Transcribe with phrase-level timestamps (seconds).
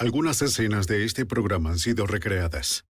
[0.00, 2.86] Algunas escenas de este programa han sido recreadas.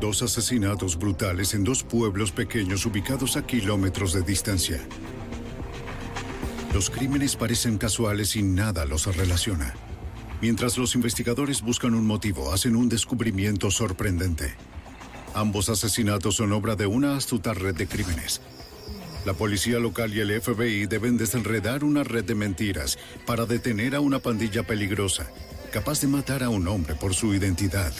[0.00, 4.86] Dos asesinatos brutales en dos pueblos pequeños ubicados a kilómetros de distancia.
[6.72, 9.74] Los crímenes parecen casuales y nada los relaciona.
[10.40, 14.54] Mientras los investigadores buscan un motivo, hacen un descubrimiento sorprendente.
[15.34, 18.40] Ambos asesinatos son obra de una astuta red de crímenes.
[19.24, 24.00] La policía local y el FBI deben desenredar una red de mentiras para detener a
[24.00, 25.30] una pandilla peligrosa,
[25.70, 27.92] capaz de matar a un hombre por su identidad.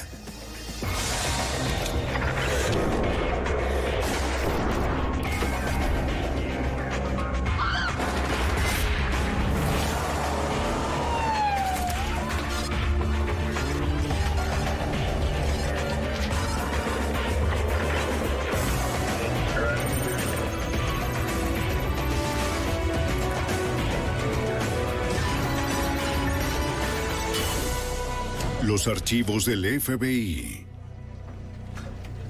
[28.80, 30.64] Los archivos del FBI.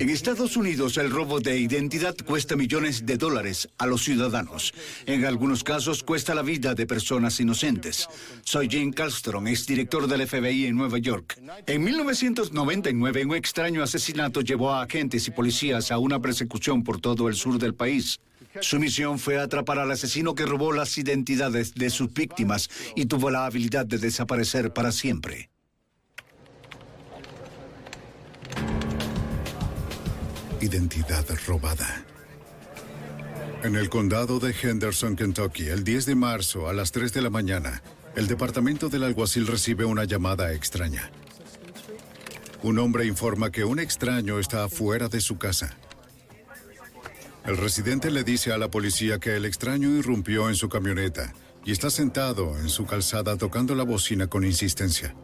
[0.01, 4.75] En Estados Unidos el robo de identidad cuesta millones de dólares a los ciudadanos.
[5.07, 8.09] En algunos casos cuesta la vida de personas inocentes.
[8.43, 11.41] Soy Jim Castron, exdirector del FBI en Nueva York.
[11.69, 17.29] En 1999 un extraño asesinato llevó a agentes y policías a una persecución por todo
[17.29, 18.19] el sur del país.
[18.61, 23.31] Su misión fue atrapar al asesino que robó las identidades de sus víctimas y tuvo
[23.31, 25.49] la habilidad de desaparecer para siempre.
[30.61, 32.05] Identidad robada.
[33.63, 37.31] En el condado de Henderson, Kentucky, el 10 de marzo a las 3 de la
[37.31, 37.83] mañana,
[38.15, 41.11] el departamento del alguacil recibe una llamada extraña.
[42.63, 45.77] Un hombre informa que un extraño está afuera de su casa.
[47.47, 51.33] El residente le dice a la policía que el extraño irrumpió en su camioneta
[51.65, 55.15] y está sentado en su calzada tocando la bocina con insistencia.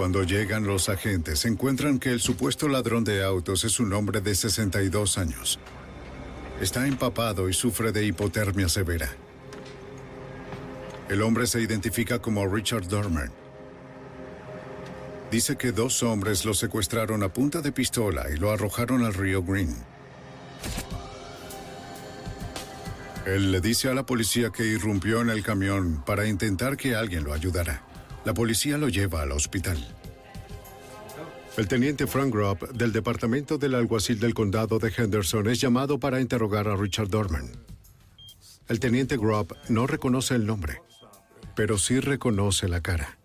[0.00, 4.34] Cuando llegan los agentes, encuentran que el supuesto ladrón de autos es un hombre de
[4.34, 5.58] 62 años.
[6.58, 9.10] Está empapado y sufre de hipotermia severa.
[11.10, 13.30] El hombre se identifica como Richard Dormer.
[15.30, 19.42] Dice que dos hombres lo secuestraron a punta de pistola y lo arrojaron al río
[19.42, 19.76] Green.
[23.26, 27.22] Él le dice a la policía que irrumpió en el camión para intentar que alguien
[27.22, 27.89] lo ayudara.
[28.24, 29.78] La policía lo lleva al hospital.
[31.56, 36.20] El teniente Frank Gropp del Departamento del Alguacil del Condado de Henderson es llamado para
[36.20, 37.50] interrogar a Richard Dorman.
[38.68, 40.80] El teniente Gropp no reconoce el nombre,
[41.56, 43.18] pero sí reconoce la cara.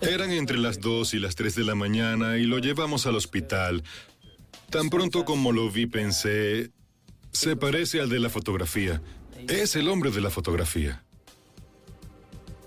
[0.00, 3.84] Eran entre las 2 y las 3 de la mañana y lo llevamos al hospital.
[4.70, 6.72] Tan pronto como lo vi pensé,
[7.30, 9.00] se parece al de la fotografía.
[9.48, 11.05] Es el hombre de la fotografía.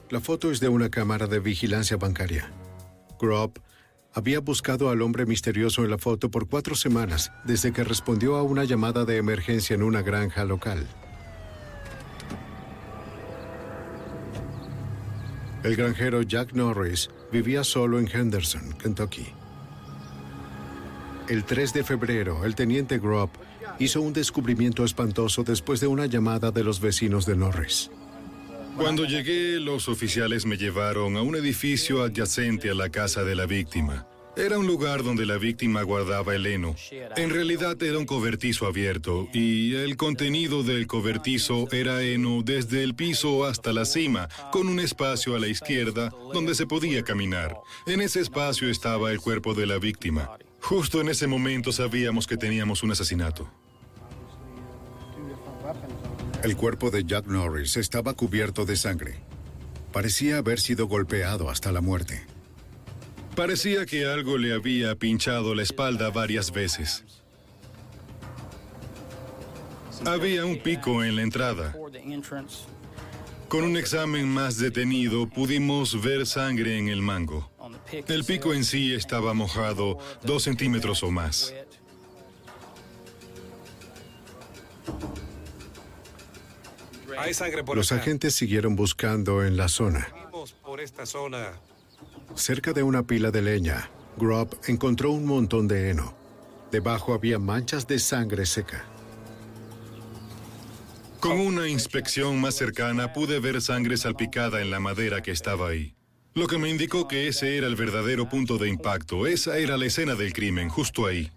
[0.10, 2.52] La foto es de una cámara de vigilancia bancaria.
[3.20, 3.60] Gropp
[4.12, 8.42] había buscado al hombre misterioso en la foto por cuatro semanas desde que respondió a
[8.42, 10.88] una llamada de emergencia en una granja local.
[15.62, 19.28] El granjero Jack Norris vivía solo en Henderson, Kentucky.
[21.28, 23.36] El 3 de febrero, el teniente Gropp
[23.78, 27.92] hizo un descubrimiento espantoso después de una llamada de los vecinos de Norris.
[28.80, 33.46] Cuando llegué, los oficiales me llevaron a un edificio adyacente a la casa de la
[33.46, 34.08] víctima.
[34.38, 36.76] Era un lugar donde la víctima guardaba el heno.
[37.18, 42.96] En realidad era un cobertizo abierto y el contenido del cobertizo era heno desde el
[42.96, 47.58] piso hasta la cima, con un espacio a la izquierda donde se podía caminar.
[47.86, 50.38] En ese espacio estaba el cuerpo de la víctima.
[50.62, 53.52] Justo en ese momento sabíamos que teníamos un asesinato.
[56.44, 59.16] El cuerpo de Jack Norris estaba cubierto de sangre.
[59.92, 62.26] Parecía haber sido golpeado hasta la muerte.
[63.36, 67.04] Parecía que algo le había pinchado la espalda varias veces.
[70.06, 71.76] Había un pico en la entrada.
[73.50, 77.52] Con un examen más detenido pudimos ver sangre en el mango.
[78.08, 81.54] El pico en sí estaba mojado dos centímetros o más.
[87.20, 90.08] Hay sangre por Los agentes siguieron buscando en la zona.
[90.64, 91.54] por esta zona.
[92.36, 96.14] Cerca de una pila de leña, Grubb encontró un montón de heno.
[96.72, 98.86] Debajo había manchas de sangre seca.
[101.20, 105.96] Con una inspección más cercana pude ver sangre salpicada en la madera que estaba ahí.
[106.36, 109.28] Lo que me indicó que ese era el verdadero punto de impacto.
[109.28, 111.30] Esa era la escena del crimen, justo ahí.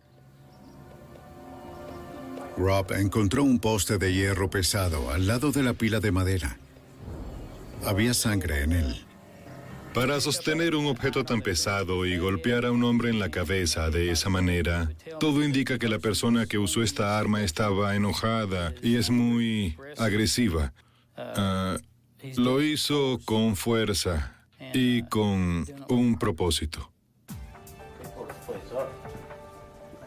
[2.57, 6.59] Rob encontró un poste de hierro pesado al lado de la pila de madera.
[7.85, 9.05] Había sangre en él.
[9.95, 14.11] Para sostener un objeto tan pesado y golpear a un hombre en la cabeza de
[14.11, 14.91] esa manera,
[15.21, 20.73] todo indica que la persona que usó esta arma estaba enojada y es muy agresiva.
[21.17, 21.77] Ah,
[22.37, 24.35] lo hizo con fuerza
[24.73, 26.92] y con un propósito.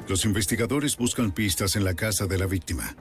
[0.07, 2.95] Los investigadores buscan pistas en la casa de la víctima.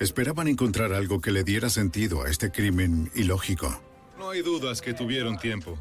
[0.00, 3.80] Esperaban encontrar algo que le diera sentido a este crimen ilógico.
[4.18, 5.78] No hay dudas que tuvieron tiempo.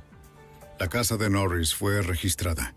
[0.79, 2.75] La casa de Norris fue registrada.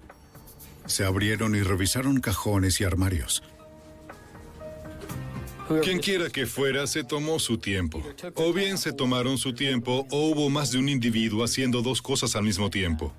[0.86, 3.42] Se abrieron y revisaron cajones y armarios.
[5.82, 8.02] Quien quiera que fuera, se tomó su tiempo.
[8.34, 12.36] O bien se tomaron su tiempo o hubo más de un individuo haciendo dos cosas
[12.36, 13.12] al mismo tiempo.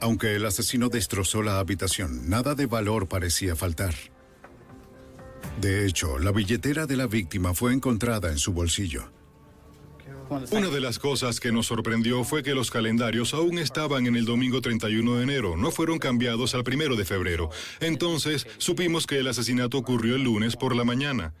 [0.00, 3.94] Aunque el asesino destrozó la habitación, nada de valor parecía faltar.
[5.60, 9.10] De hecho, la billetera de la víctima fue encontrada en su bolsillo.
[10.28, 14.24] Una de las cosas que nos sorprendió fue que los calendarios aún estaban en el
[14.24, 17.50] domingo 31 de enero, no fueron cambiados al primero de febrero.
[17.80, 21.32] Entonces, supimos que el asesinato ocurrió el lunes por la mañana.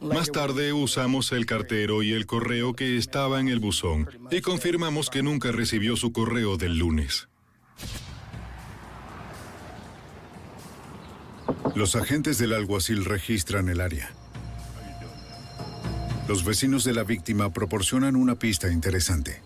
[0.00, 5.10] Más tarde usamos el cartero y el correo que estaba en el buzón y confirmamos
[5.10, 7.29] que nunca recibió su correo del lunes.
[11.74, 14.10] Los agentes del alguacil registran el área.
[16.28, 19.42] Los vecinos de la víctima proporcionan una pista interesante.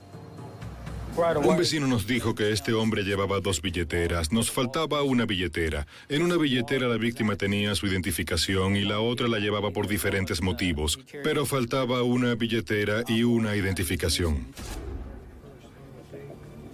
[1.45, 4.33] Un vecino nos dijo que este hombre llevaba dos billeteras.
[4.33, 5.87] Nos faltaba una billetera.
[6.09, 10.43] En una billetera la víctima tenía su identificación y la otra la llevaba por diferentes
[10.43, 10.99] motivos.
[11.23, 14.49] Pero faltaba una billetera y una identificación.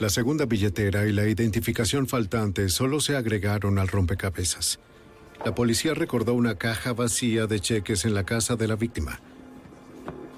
[0.01, 4.81] La segunda billetera y la identificación faltante solo se agregaron al rompecabezas.
[5.45, 9.21] La policía recordó una caja vacía de cheques en la casa de la víctima.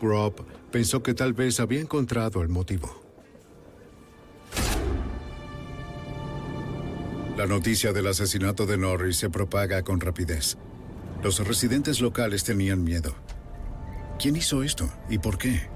[0.02, 0.34] Rob
[0.72, 3.04] pensó que tal vez había encontrado el motivo.
[7.36, 10.56] La noticia del asesinato de Norris se propaga con rapidez.
[11.22, 13.14] Los residentes locales tenían miedo.
[14.18, 15.68] ¿Quién hizo esto y por qué?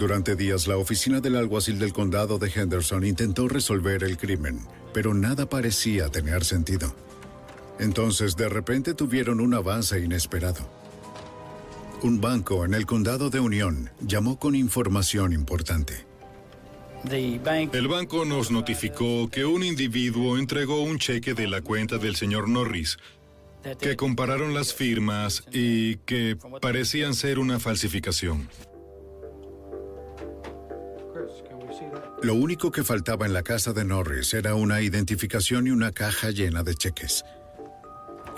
[0.00, 4.60] Durante días, la oficina del alguacil del condado de Henderson intentó resolver el crimen,
[4.94, 6.96] pero nada parecía tener sentido.
[7.78, 10.66] Entonces, de repente tuvieron un avance inesperado.
[12.02, 16.06] Un banco en el condado de Unión llamó con información importante.
[17.10, 22.48] El banco nos notificó que un individuo entregó un cheque de la cuenta del señor
[22.48, 22.96] Norris,
[23.78, 28.48] que compararon las firmas y que parecían ser una falsificación.
[32.22, 36.30] Lo único que faltaba en la casa de Norris era una identificación y una caja
[36.30, 37.24] llena de cheques.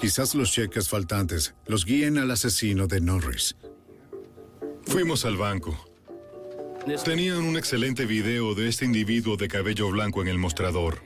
[0.01, 3.57] Quizás los cheques faltantes los guíen al asesino de Norris.
[4.87, 5.77] Fuimos al banco.
[7.05, 11.03] Tenían un excelente video de este individuo de cabello blanco en el mostrador.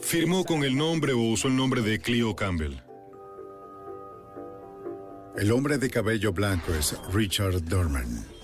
[0.00, 2.76] Firmó con el nombre o usó el nombre de Cleo Campbell.
[5.36, 8.35] El hombre de cabello blanco es Richard Dorman.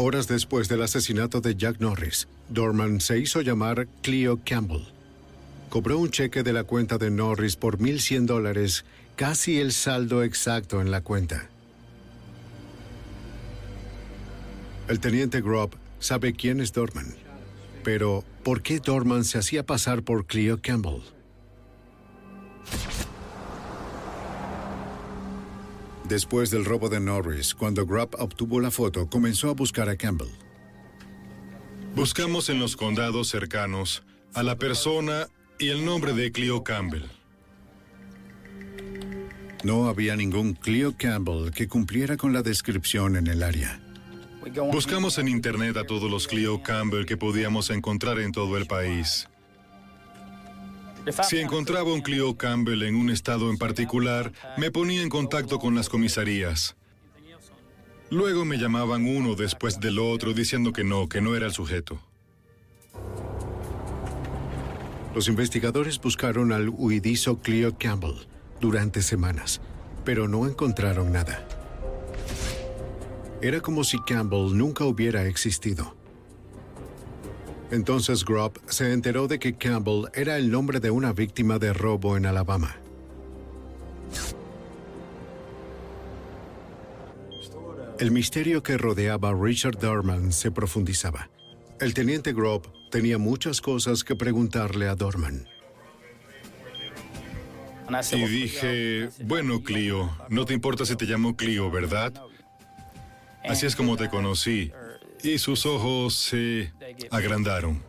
[0.00, 4.84] Horas después del asesinato de Jack Norris, Dorman se hizo llamar Cleo Campbell.
[5.70, 8.84] cobró un cheque de la cuenta de Norris por 1.100 dólares,
[9.16, 11.50] casi el saldo exacto en la cuenta.
[14.86, 17.16] El teniente Grob sabe quién es Dorman,
[17.82, 21.02] pero ¿por qué Dorman se hacía pasar por Cleo Campbell?
[26.08, 30.30] Después del robo de Norris, cuando Grubb obtuvo la foto, comenzó a buscar a Campbell.
[31.94, 37.04] Buscamos en los condados cercanos a la persona y el nombre de Cleo Campbell.
[39.64, 43.78] No había ningún Cleo Campbell que cumpliera con la descripción en el área.
[44.72, 49.27] Buscamos en Internet a todos los Cleo Campbell que podíamos encontrar en todo el país.
[51.28, 55.74] Si encontraba un Cleo Campbell en un estado en particular, me ponía en contacto con
[55.74, 56.76] las comisarías.
[58.10, 62.00] Luego me llamaban uno después del otro diciendo que no, que no era el sujeto.
[65.14, 68.26] Los investigadores buscaron al huidizo Cleo Campbell
[68.60, 69.60] durante semanas,
[70.04, 71.46] pero no encontraron nada.
[73.42, 75.97] Era como si Campbell nunca hubiera existido.
[77.70, 82.16] Entonces Grubb se enteró de que Campbell era el nombre de una víctima de robo
[82.16, 82.76] en Alabama.
[87.98, 91.28] El misterio que rodeaba a Richard Dorman se profundizaba.
[91.80, 95.46] El teniente Grubb tenía muchas cosas que preguntarle a Dorman.
[98.12, 102.12] Y dije, bueno, Clio, no te importa si te llamo Clio, ¿verdad?
[103.44, 104.72] Así es como te conocí
[105.22, 106.72] y sus ojos se
[107.10, 107.82] agrandaron.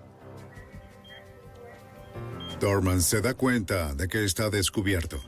[2.59, 5.21] Dorman se da cuenta de que está descubierto.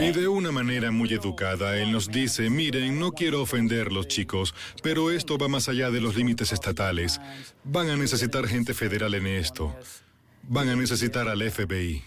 [0.00, 5.10] Y de una manera muy educada, él nos dice, miren, no quiero ofenderlos chicos, pero
[5.10, 7.20] esto va más allá de los límites estatales.
[7.64, 9.76] Van a necesitar gente federal en esto.
[10.44, 12.04] Van a necesitar al FBI.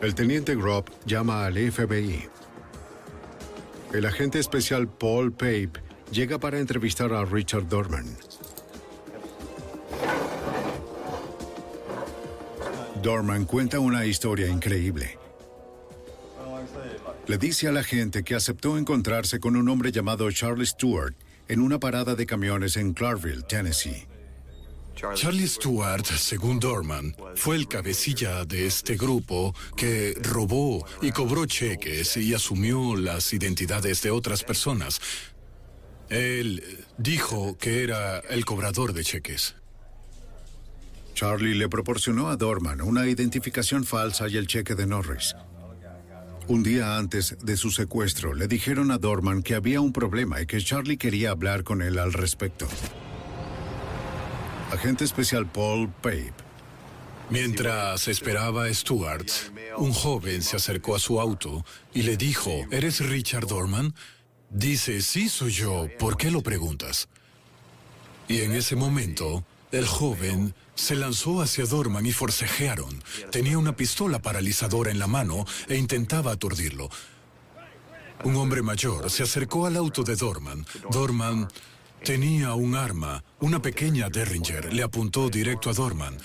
[0.00, 2.35] El teniente Grob llama al FBI.
[3.92, 5.72] El agente especial Paul Pape
[6.10, 8.16] llega para entrevistar a Richard Dorman.
[13.02, 15.18] Dorman cuenta una historia increíble.
[17.26, 21.14] Le dice a la gente que aceptó encontrarse con un hombre llamado Charlie Stewart
[21.48, 24.06] en una parada de camiones en Clarkville, Tennessee.
[24.96, 32.16] Charlie Stewart, según Dorman, fue el cabecilla de este grupo que robó y cobró cheques
[32.16, 35.00] y asumió las identidades de otras personas.
[36.08, 36.62] Él
[36.96, 39.54] dijo que era el cobrador de cheques.
[41.12, 45.34] Charlie le proporcionó a Dorman una identificación falsa y el cheque de Norris.
[46.48, 50.46] Un día antes de su secuestro, le dijeron a Dorman que había un problema y
[50.46, 52.66] que Charlie quería hablar con él al respecto
[54.70, 56.32] agente especial Paul Pape.
[57.30, 59.28] Mientras esperaba a Stuart,
[59.78, 63.94] un joven se acercó a su auto y le dijo, ¿eres Richard Dorman?
[64.50, 67.08] Dice, sí soy yo, ¿por qué lo preguntas?
[68.28, 73.02] Y en ese momento, el joven se lanzó hacia Dorman y forcejearon.
[73.32, 76.88] Tenía una pistola paralizadora en la mano e intentaba aturdirlo.
[78.24, 80.64] Un hombre mayor se acercó al auto de Dorman.
[80.90, 81.48] Dorman
[82.04, 86.16] Tenía un arma, una pequeña Derringer, le apuntó directo a Dorman.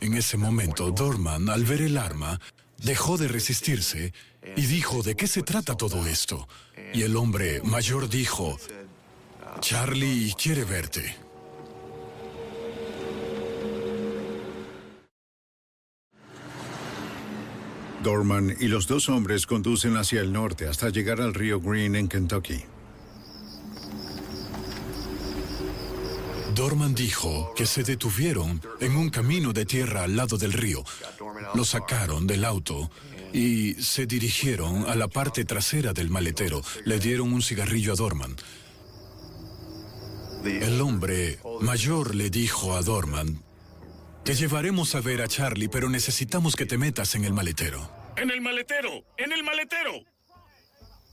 [0.00, 2.40] En ese momento, Dorman, al ver el arma,
[2.78, 4.12] dejó de resistirse
[4.56, 6.48] y dijo, ¿de qué se trata todo esto?
[6.92, 8.58] Y el hombre mayor dijo,
[9.60, 11.16] Charlie quiere verte.
[18.02, 22.08] Dorman y los dos hombres conducen hacia el norte hasta llegar al río Green en
[22.08, 22.64] Kentucky.
[26.54, 30.84] Dorman dijo que se detuvieron en un camino de tierra al lado del río.
[31.54, 32.90] Lo sacaron del auto
[33.32, 36.62] y se dirigieron a la parte trasera del maletero.
[36.84, 38.36] Le dieron un cigarrillo a Dorman.
[40.44, 43.42] El hombre mayor le dijo a Dorman,
[44.24, 47.90] te llevaremos a ver a Charlie, pero necesitamos que te metas en el maletero.
[48.16, 49.04] ¡En el maletero!
[49.16, 50.04] ¡En el maletero!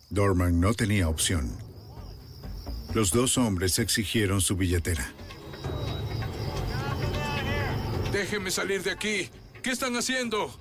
[0.10, 1.55] Dorman no tenía opción.
[2.93, 5.13] Los dos hombres exigieron su billetera.
[8.12, 9.30] Déjenme salir de aquí.
[9.62, 10.51] ¿Qué están haciendo?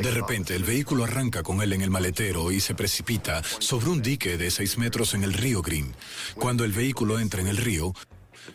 [0.00, 4.00] De repente, el vehículo arranca con él en el maletero y se precipita sobre un
[4.00, 5.94] dique de seis metros en el río Green.
[6.36, 7.92] Cuando el vehículo entra en el río,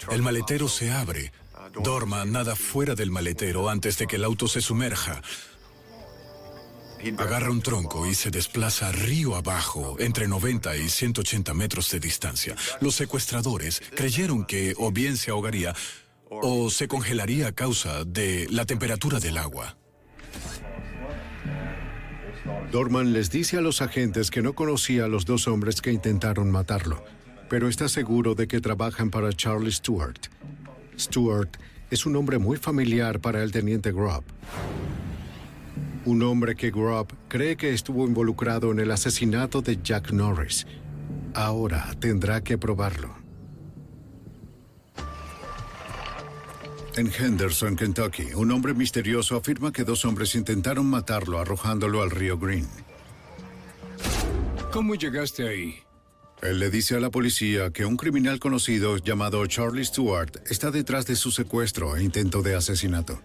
[0.10, 1.32] el maletero se abre.
[1.84, 5.22] Dorma nada fuera del maletero antes de que el auto se sumerja.
[7.17, 12.55] Agarra un tronco y se desplaza río abajo, entre 90 y 180 metros de distancia.
[12.79, 15.74] Los secuestradores creyeron que o bien se ahogaría
[16.29, 19.77] o se congelaría a causa de la temperatura del agua.
[22.72, 26.50] Dorman les dice a los agentes que no conocía a los dos hombres que intentaron
[26.51, 27.03] matarlo,
[27.50, 30.20] pero está seguro de que trabajan para Charlie Stewart.
[30.98, 31.50] Stewart
[31.89, 34.24] es un hombre muy familiar para el teniente Grubb.
[36.05, 40.65] Un hombre que Grubb cree que estuvo involucrado en el asesinato de Jack Norris.
[41.36, 43.15] Ahora tendrá que probarlo.
[46.98, 52.38] En Henderson, Kentucky, un hombre misterioso afirma que dos hombres intentaron matarlo arrojándolo al río
[52.38, 52.67] Green.
[54.74, 55.75] ¿Cómo llegaste ahí?
[56.41, 61.05] Él le dice a la policía que un criminal conocido llamado Charlie Stewart está detrás
[61.05, 63.22] de su secuestro e intento de asesinato.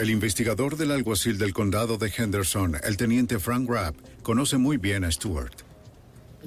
[0.00, 5.04] El investigador del alguacil del condado de Henderson, el teniente Frank Rapp, conoce muy bien
[5.04, 5.52] a Stewart.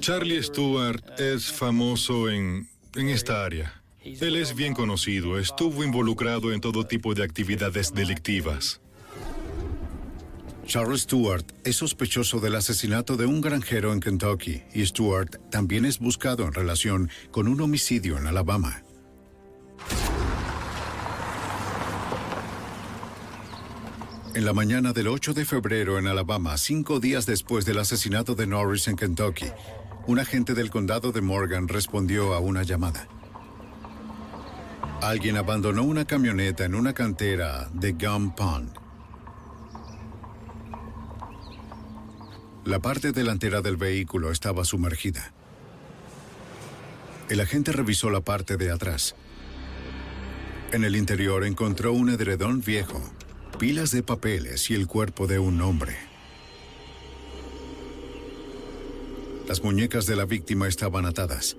[0.00, 3.80] Charlie Stewart es famoso en, en esta área.
[4.02, 8.80] Él es bien conocido, estuvo involucrado en todo tipo de actividades delictivas.
[10.66, 16.00] Charles Stewart es sospechoso del asesinato de un granjero en Kentucky y Stewart también es
[16.00, 18.83] buscado en relación con un homicidio en Alabama.
[24.34, 28.48] En la mañana del 8 de febrero en Alabama, cinco días después del asesinato de
[28.48, 29.46] Norris en Kentucky,
[30.08, 33.06] un agente del condado de Morgan respondió a una llamada.
[35.00, 38.74] Alguien abandonó una camioneta en una cantera de Gum Pond.
[42.64, 45.32] La parte delantera del vehículo estaba sumergida.
[47.28, 49.14] El agente revisó la parte de atrás.
[50.72, 53.00] En el interior encontró un edredón viejo,
[53.64, 55.96] pilas de papeles y el cuerpo de un hombre.
[59.48, 61.56] Las muñecas de la víctima estaban atadas.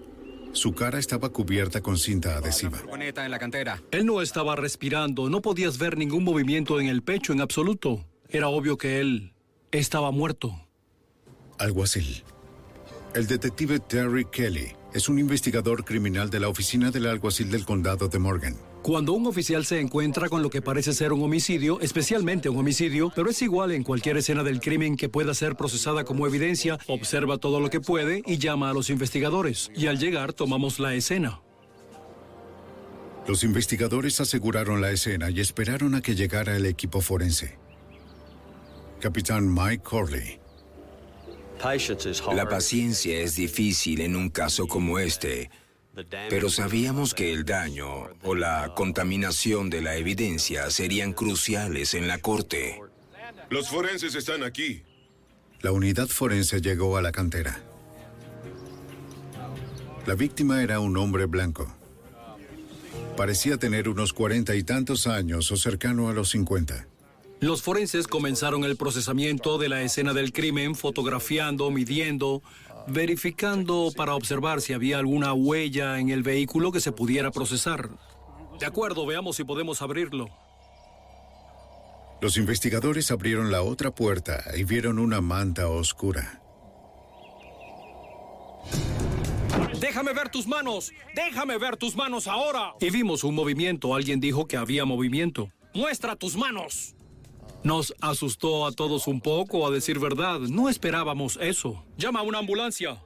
[0.52, 2.78] Su cara estaba cubierta con cinta adhesiva.
[2.94, 3.82] en la cantera.
[3.90, 8.06] Él no estaba respirando, no podías ver ningún movimiento en el pecho en absoluto.
[8.30, 9.34] Era obvio que él
[9.72, 10.56] estaba muerto.
[11.58, 12.24] Alguacil.
[13.16, 18.10] El detective Terry Kelly es un investigador criminal de la oficina del alguacil del condado
[18.10, 18.75] de Morgan.
[18.86, 23.12] Cuando un oficial se encuentra con lo que parece ser un homicidio, especialmente un homicidio,
[23.16, 27.40] pero es igual en cualquier escena del crimen que pueda ser procesada como evidencia, observa
[27.40, 29.72] todo lo que puede y llama a los investigadores.
[29.76, 31.42] Y al llegar tomamos la escena.
[33.28, 37.58] Los investigadores aseguraron la escena y esperaron a que llegara el equipo forense.
[39.00, 40.40] Capitán Mike Corley.
[42.36, 45.50] La paciencia es difícil en un caso como este,
[46.30, 52.18] pero sabíamos que el daño o la contaminación de la evidencia serían cruciales en la
[52.20, 52.82] corte.
[53.50, 54.84] Los forenses están aquí.
[55.62, 57.62] La unidad forense llegó a la cantera.
[60.06, 61.74] La víctima era un hombre blanco.
[63.18, 66.88] Parecía tener unos cuarenta y tantos años o cercano a los cincuenta.
[67.40, 72.42] Los forenses comenzaron el procesamiento de la escena del crimen, fotografiando, midiendo,
[72.88, 77.90] verificando para observar si había alguna huella en el vehículo que se pudiera procesar.
[78.60, 80.30] De acuerdo, veamos si podemos abrirlo.
[82.22, 86.42] Los investigadores abrieron la otra puerta y vieron una manta oscura.
[89.80, 90.92] Déjame ver tus manos.
[91.14, 92.74] Déjame ver tus manos ahora.
[92.80, 93.94] Y vimos un movimiento.
[93.94, 95.50] Alguien dijo que había movimiento.
[95.74, 96.95] Muestra tus manos.
[97.66, 100.40] Nos asustó a todos un poco, a decir verdad.
[100.40, 101.84] No esperábamos eso.
[101.98, 103.02] Llama a una ambulancia.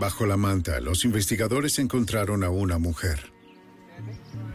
[0.00, 3.32] Bajo la manta, los investigadores encontraron a una mujer.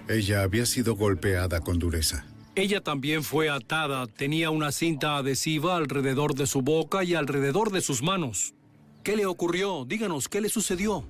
[0.09, 2.25] Ella había sido golpeada con dureza.
[2.55, 4.05] Ella también fue atada.
[4.05, 8.55] Tenía una cinta adhesiva alrededor de su boca y alrededor de sus manos.
[9.03, 9.85] ¿Qué le ocurrió?
[9.85, 11.05] Díganos, ¿qué le sucedió?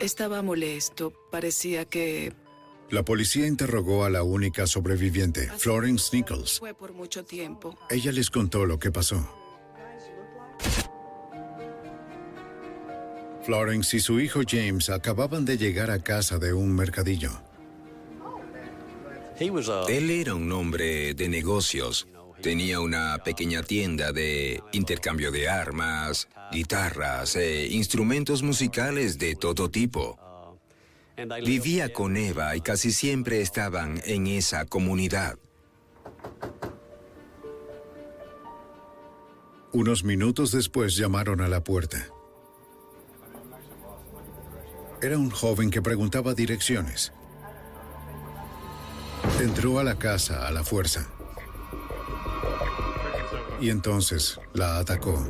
[0.00, 1.12] Estaba molesto.
[1.30, 2.32] Parecía que...
[2.90, 6.60] La policía interrogó a la única sobreviviente, Florence Nichols.
[6.60, 7.76] Fue por mucho tiempo.
[7.90, 9.28] Ella les contó lo que pasó.
[13.44, 17.30] Florence y su hijo James acababan de llegar a casa de un mercadillo.
[19.88, 22.08] Él era un hombre de negocios.
[22.42, 30.18] Tenía una pequeña tienda de intercambio de armas, guitarras e instrumentos musicales de todo tipo.
[31.44, 35.38] Vivía con Eva y casi siempre estaban en esa comunidad.
[39.72, 42.06] Unos minutos después llamaron a la puerta.
[45.02, 47.12] Era un joven que preguntaba direcciones.
[49.40, 51.08] Entró a la casa a la fuerza.
[53.60, 55.24] Y entonces la atacó.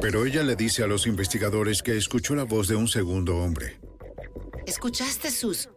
[0.00, 3.78] Pero ella le dice a los investigadores que escuchó la voz de un segundo hombre.
[4.66, 5.68] ¿Escuchaste, Sus?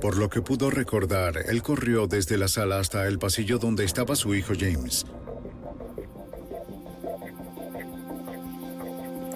[0.00, 4.14] Por lo que pudo recordar, él corrió desde la sala hasta el pasillo donde estaba
[4.16, 5.06] su hijo James.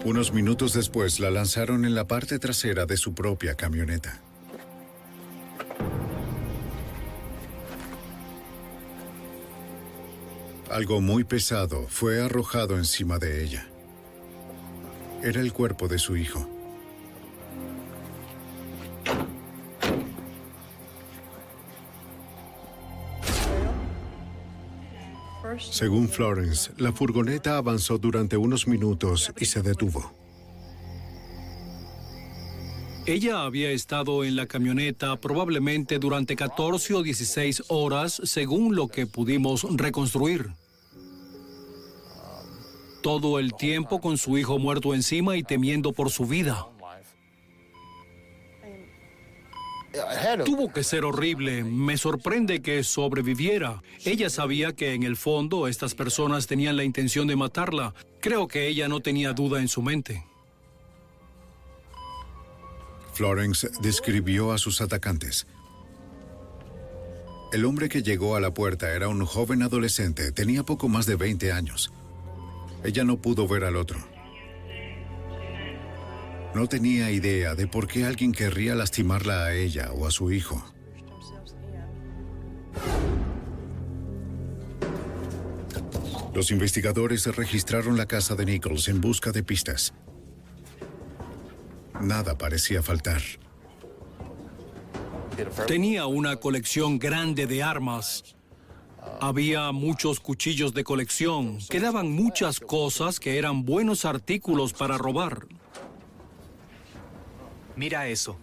[0.04, 4.20] Unos minutos después la lanzaron en la parte trasera de su propia camioneta.
[10.70, 13.66] Algo muy pesado fue arrojado encima de ella.
[15.22, 16.57] Era el cuerpo de su hijo.
[25.58, 30.12] Según Florence, la furgoneta avanzó durante unos minutos y se detuvo.
[33.06, 39.06] Ella había estado en la camioneta probablemente durante 14 o 16 horas, según lo que
[39.06, 40.50] pudimos reconstruir.
[43.02, 46.66] Todo el tiempo con su hijo muerto encima y temiendo por su vida.
[50.44, 51.64] Tuvo que ser horrible.
[51.64, 53.82] Me sorprende que sobreviviera.
[54.04, 57.94] Ella sabía que en el fondo estas personas tenían la intención de matarla.
[58.20, 60.24] Creo que ella no tenía duda en su mente.
[63.14, 65.46] Florence describió a sus atacantes.
[67.52, 71.16] El hombre que llegó a la puerta era un joven adolescente, tenía poco más de
[71.16, 71.90] 20 años.
[72.84, 73.98] Ella no pudo ver al otro.
[76.58, 80.60] No tenía idea de por qué alguien querría lastimarla a ella o a su hijo.
[86.34, 89.94] Los investigadores registraron la casa de Nichols en busca de pistas.
[92.00, 93.22] Nada parecía faltar.
[95.68, 98.34] Tenía una colección grande de armas.
[99.20, 101.58] Había muchos cuchillos de colección.
[101.70, 105.46] Quedaban muchas cosas que eran buenos artículos para robar.
[107.78, 108.36] Mira eso.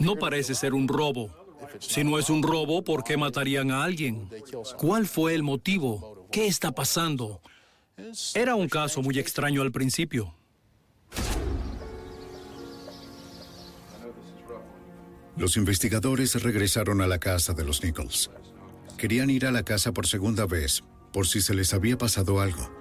[0.00, 1.30] No parece ser un robo.
[1.78, 4.28] Si no es un robo, ¿por qué matarían a alguien?
[4.76, 6.26] ¿Cuál fue el motivo?
[6.32, 7.40] ¿Qué está pasando?
[8.34, 10.34] Era un caso muy extraño al principio.
[15.36, 18.28] Los investigadores regresaron a la casa de los Nichols.
[18.96, 22.72] Querían ir a la casa por segunda vez, por si se les había pasado algo.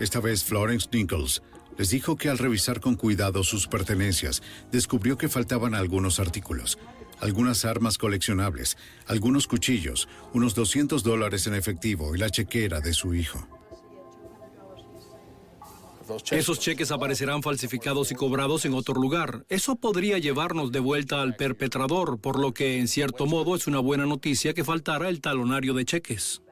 [0.00, 1.42] Esta vez Florence Nichols
[1.78, 6.78] les dijo que al revisar con cuidado sus pertenencias, descubrió que faltaban algunos artículos,
[7.20, 13.14] algunas armas coleccionables, algunos cuchillos, unos 200 dólares en efectivo y la chequera de su
[13.14, 13.48] hijo.
[16.30, 19.44] Esos cheques aparecerán falsificados y cobrados en otro lugar.
[19.48, 23.78] Eso podría llevarnos de vuelta al perpetrador, por lo que en cierto modo es una
[23.78, 26.42] buena noticia que faltara el talonario de cheques.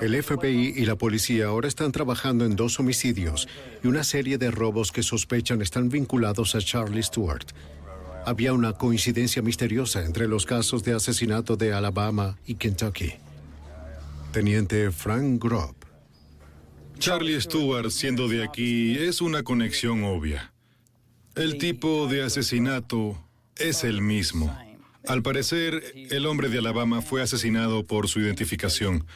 [0.00, 3.48] El FBI y la policía ahora están trabajando en dos homicidios
[3.82, 7.46] y una serie de robos que sospechan están vinculados a Charlie Stewart.
[8.26, 13.14] Había una coincidencia misteriosa entre los casos de asesinato de Alabama y Kentucky.
[14.32, 15.74] Teniente Frank Grob.
[16.98, 20.52] Charlie Stewart, siendo de aquí, es una conexión obvia.
[21.36, 23.16] El tipo de asesinato
[23.56, 24.56] es el mismo.
[25.06, 29.06] Al parecer, el hombre de Alabama fue asesinado por su identificación.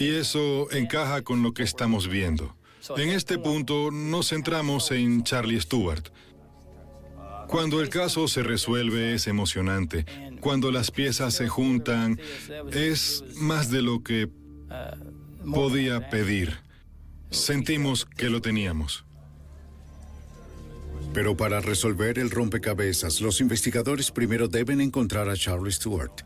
[0.00, 2.56] Y eso encaja con lo que estamos viendo.
[2.96, 6.08] En este punto nos centramos en Charlie Stewart.
[7.48, 10.06] Cuando el caso se resuelve es emocionante.
[10.40, 12.18] Cuando las piezas se juntan
[12.72, 14.30] es más de lo que
[15.44, 16.56] podía pedir.
[17.28, 19.04] Sentimos que lo teníamos.
[21.12, 26.22] Pero para resolver el rompecabezas, los investigadores primero deben encontrar a Charlie Stewart.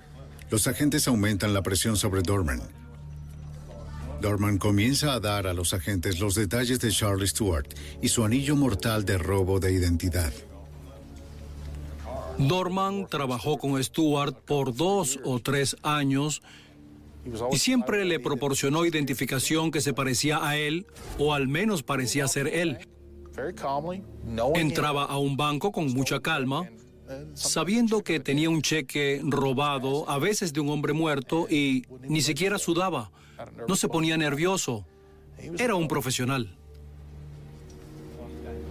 [0.48, 2.83] Los agentes aumentan la presión sobre Dorman.
[4.24, 7.66] Dorman comienza a dar a los agentes los detalles de Charlie Stewart
[8.00, 10.32] y su anillo mortal de robo de identidad.
[12.38, 16.40] Dorman trabajó con Stewart por dos o tres años
[17.52, 20.86] y siempre le proporcionó identificación que se parecía a él,
[21.18, 22.78] o al menos parecía ser él.
[24.54, 26.70] Entraba a un banco con mucha calma,
[27.34, 32.56] sabiendo que tenía un cheque robado, a veces de un hombre muerto, y ni siquiera
[32.58, 33.10] sudaba.
[33.68, 34.84] No se ponía nervioso.
[35.58, 36.56] Era un profesional.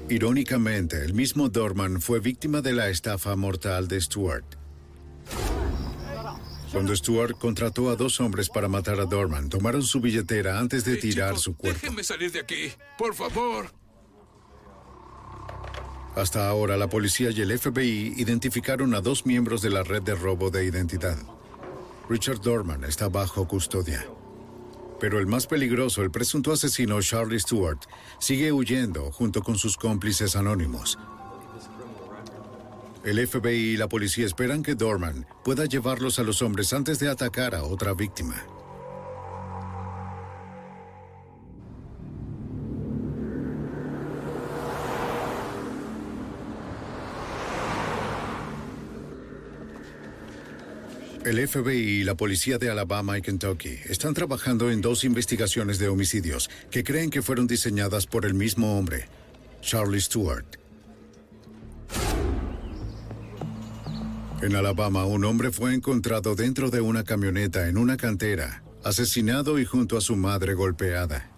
[0.09, 4.45] Irónicamente, el mismo Dorman fue víctima de la estafa mortal de Stewart.
[6.71, 10.97] Cuando Stewart contrató a dos hombres para matar a Dorman, tomaron su billetera antes de
[10.97, 11.79] tirar su cuerpo.
[11.81, 13.67] Déjenme salir de aquí, por favor.
[16.15, 20.15] Hasta ahora, la policía y el FBI identificaron a dos miembros de la red de
[20.15, 21.17] robo de identidad.
[22.09, 24.05] Richard Dorman está bajo custodia.
[25.03, 27.77] Pero el más peligroso, el presunto asesino Charlie Stewart,
[28.19, 30.97] sigue huyendo junto con sus cómplices anónimos.
[33.03, 37.09] El FBI y la policía esperan que Dorman pueda llevarlos a los hombres antes de
[37.09, 38.45] atacar a otra víctima.
[51.25, 55.87] El FBI y la policía de Alabama y Kentucky están trabajando en dos investigaciones de
[55.87, 59.05] homicidios que creen que fueron diseñadas por el mismo hombre,
[59.61, 60.45] Charlie Stewart.
[64.41, 69.65] En Alabama, un hombre fue encontrado dentro de una camioneta en una cantera, asesinado y
[69.65, 71.32] junto a su madre golpeada.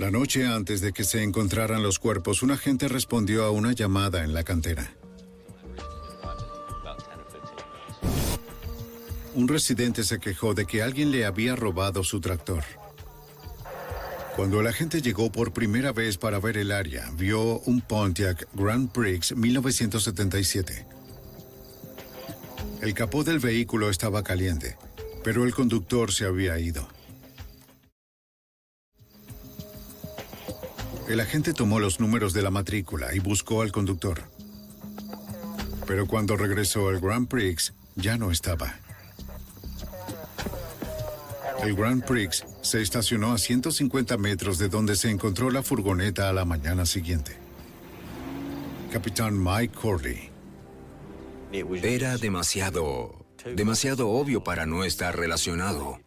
[0.00, 4.24] La noche antes de que se encontraran los cuerpos, un agente respondió a una llamada
[4.24, 4.94] en la cantera.
[9.34, 12.64] Un residente se quejó de que alguien le había robado su tractor.
[14.36, 18.90] Cuando el agente llegó por primera vez para ver el área, vio un Pontiac Grand
[18.90, 20.86] Prix 1977.
[22.80, 24.78] El capó del vehículo estaba caliente,
[25.22, 26.88] pero el conductor se había ido.
[31.10, 34.22] El agente tomó los números de la matrícula y buscó al conductor.
[35.84, 38.78] Pero cuando regresó el Grand Prix, ya no estaba.
[41.64, 46.32] El Grand Prix se estacionó a 150 metros de donde se encontró la furgoneta a
[46.32, 47.36] la mañana siguiente.
[48.92, 50.30] Capitán Mike Corley.
[51.82, 55.98] Era demasiado, demasiado obvio para no estar relacionado.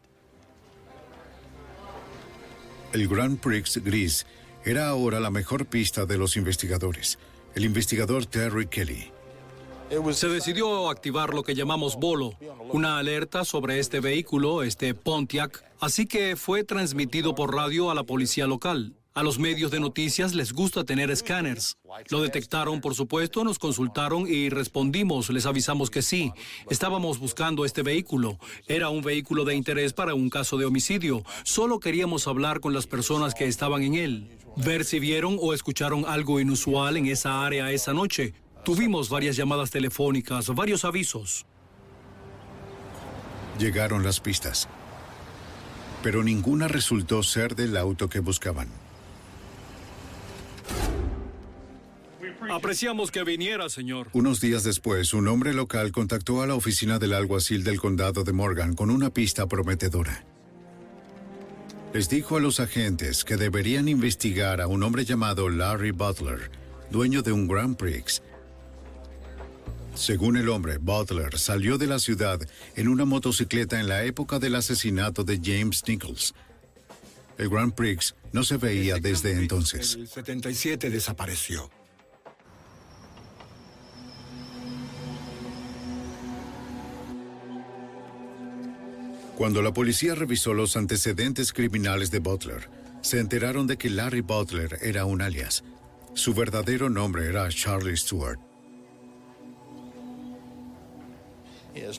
[2.93, 4.25] El Grand Prix gris
[4.65, 7.19] era ahora la mejor pista de los investigadores.
[7.55, 9.11] El investigador Terry Kelly.
[10.13, 12.33] Se decidió activar lo que llamamos bolo,
[12.71, 18.03] una alerta sobre este vehículo, este Pontiac, así que fue transmitido por radio a la
[18.03, 18.95] policía local.
[19.15, 21.77] A los medios de noticias les gusta tener escáneres.
[22.09, 26.31] Lo detectaron, por supuesto, nos consultaron y respondimos, les avisamos que sí.
[26.71, 28.39] Estábamos buscando este vehículo.
[28.67, 31.23] Era un vehículo de interés para un caso de homicidio.
[31.43, 36.05] Solo queríamos hablar con las personas que estaban en él, ver si vieron o escucharon
[36.07, 38.33] algo inusual en esa área esa noche.
[38.65, 41.45] Tuvimos varias llamadas telefónicas, varios avisos.
[43.59, 44.67] Llegaron las pistas,
[46.01, 48.82] pero ninguna resultó ser del auto que buscaban.
[52.51, 54.09] Apreciamos que viniera, señor.
[54.13, 58.33] Unos días después, un hombre local contactó a la oficina del alguacil del condado de
[58.33, 60.25] Morgan con una pista prometedora.
[61.93, 66.49] Les dijo a los agentes que deberían investigar a un hombre llamado Larry Butler,
[66.89, 68.21] dueño de un Grand Prix.
[69.93, 72.39] Según el hombre, Butler salió de la ciudad
[72.75, 76.33] en una motocicleta en la época del asesinato de James Nichols.
[77.37, 79.95] El Grand Prix no se veía desde entonces.
[79.95, 81.69] El 77 desapareció.
[89.37, 92.69] Cuando la policía revisó los antecedentes criminales de Butler,
[93.01, 95.63] se enteraron de que Larry Butler era un alias.
[96.13, 98.39] Su verdadero nombre era Charlie Stewart.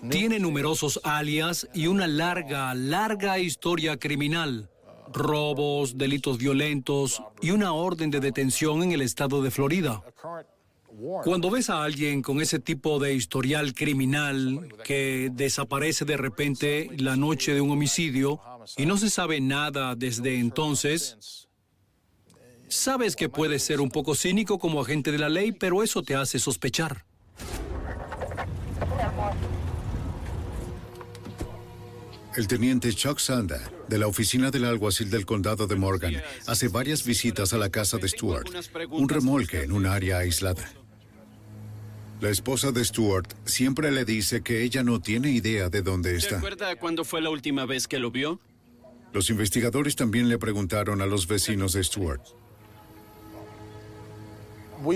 [0.08, 4.70] Tiene numerosos alias y una larga, larga historia criminal.
[5.12, 10.02] Robos, delitos violentos y una orden de detención en el estado de Florida.
[11.24, 17.16] Cuando ves a alguien con ese tipo de historial criminal que desaparece de repente la
[17.16, 18.40] noche de un homicidio
[18.76, 21.48] y no se sabe nada desde entonces,
[22.68, 26.14] sabes que puedes ser un poco cínico como agente de la ley, pero eso te
[26.14, 27.04] hace sospechar.
[32.36, 37.04] El teniente Chuck Sanda, de la oficina del alguacil del condado de Morgan, hace varias
[37.04, 38.48] visitas a la casa de Stewart,
[38.90, 40.68] un remolque en un área aislada.
[42.24, 46.36] La esposa de Stewart siempre le dice que ella no tiene idea de dónde está.
[46.36, 48.40] ¿Recuerda cuándo fue la última vez que lo vio?
[49.12, 52.22] Los investigadores también le preguntaron a los vecinos de Stewart.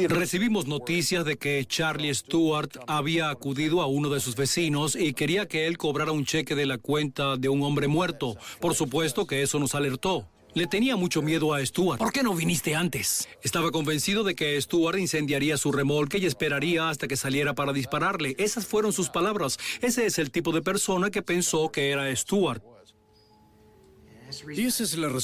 [0.09, 5.47] Recibimos noticias de que Charlie Stewart había acudido a uno de sus vecinos y quería
[5.47, 8.39] que él cobrara un cheque de la cuenta de un hombre muerto.
[8.59, 10.27] Por supuesto que eso nos alertó.
[10.59, 12.01] Le tenía mucho miedo a Stuart.
[12.01, 13.29] ¿Por qué no viniste antes?
[13.45, 18.35] Estaba convencido de que Stuart incendiaría su remolque y esperaría hasta que saliera para dispararle.
[18.39, 19.57] Esas fueron sus palabras.
[19.81, 22.61] Ese es el tipo de persona que pensó que era Stuart.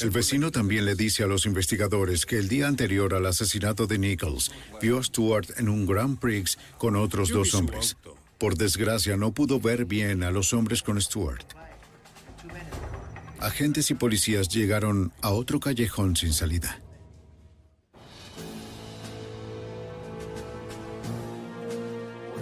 [0.01, 3.99] El vecino también le dice a los investigadores que el día anterior al asesinato de
[3.99, 7.97] Nichols vio a Stuart en un Grand Prix con otros dos hombres.
[8.39, 11.45] Por desgracia no pudo ver bien a los hombres con Stuart.
[13.45, 16.81] Agentes y policías llegaron a otro callejón sin salida.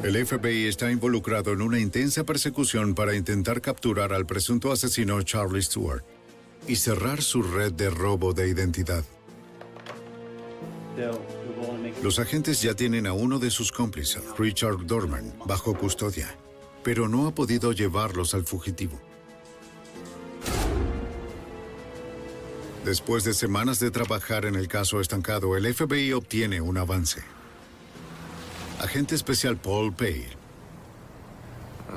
[0.05, 5.63] El FBI está involucrado en una intensa persecución para intentar capturar al presunto asesino Charlie
[5.63, 6.05] Stewart
[6.69, 9.05] y cerrar su red de robo de identidad.
[12.01, 16.33] Los agentes ya tienen a uno de sus cómplices, Richard Dorman, bajo custodia,
[16.85, 19.01] pero no ha podido llevarlos al fugitivo.
[22.85, 27.23] Después de semanas de trabajar en el caso estancado, el FBI obtiene un avance.
[28.81, 30.27] Agente especial Paul Pay.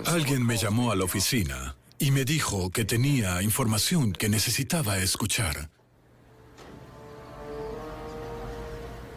[0.05, 5.71] Alguien me llamó a la oficina y me dijo que tenía información que necesitaba escuchar.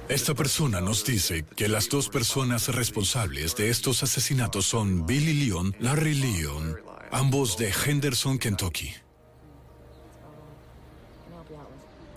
[0.09, 5.77] Esta persona nos dice que las dos personas responsables de estos asesinatos son Billy Leon,
[5.81, 6.79] Larry Leon,
[7.13, 8.95] ambos de Henderson, Kentucky.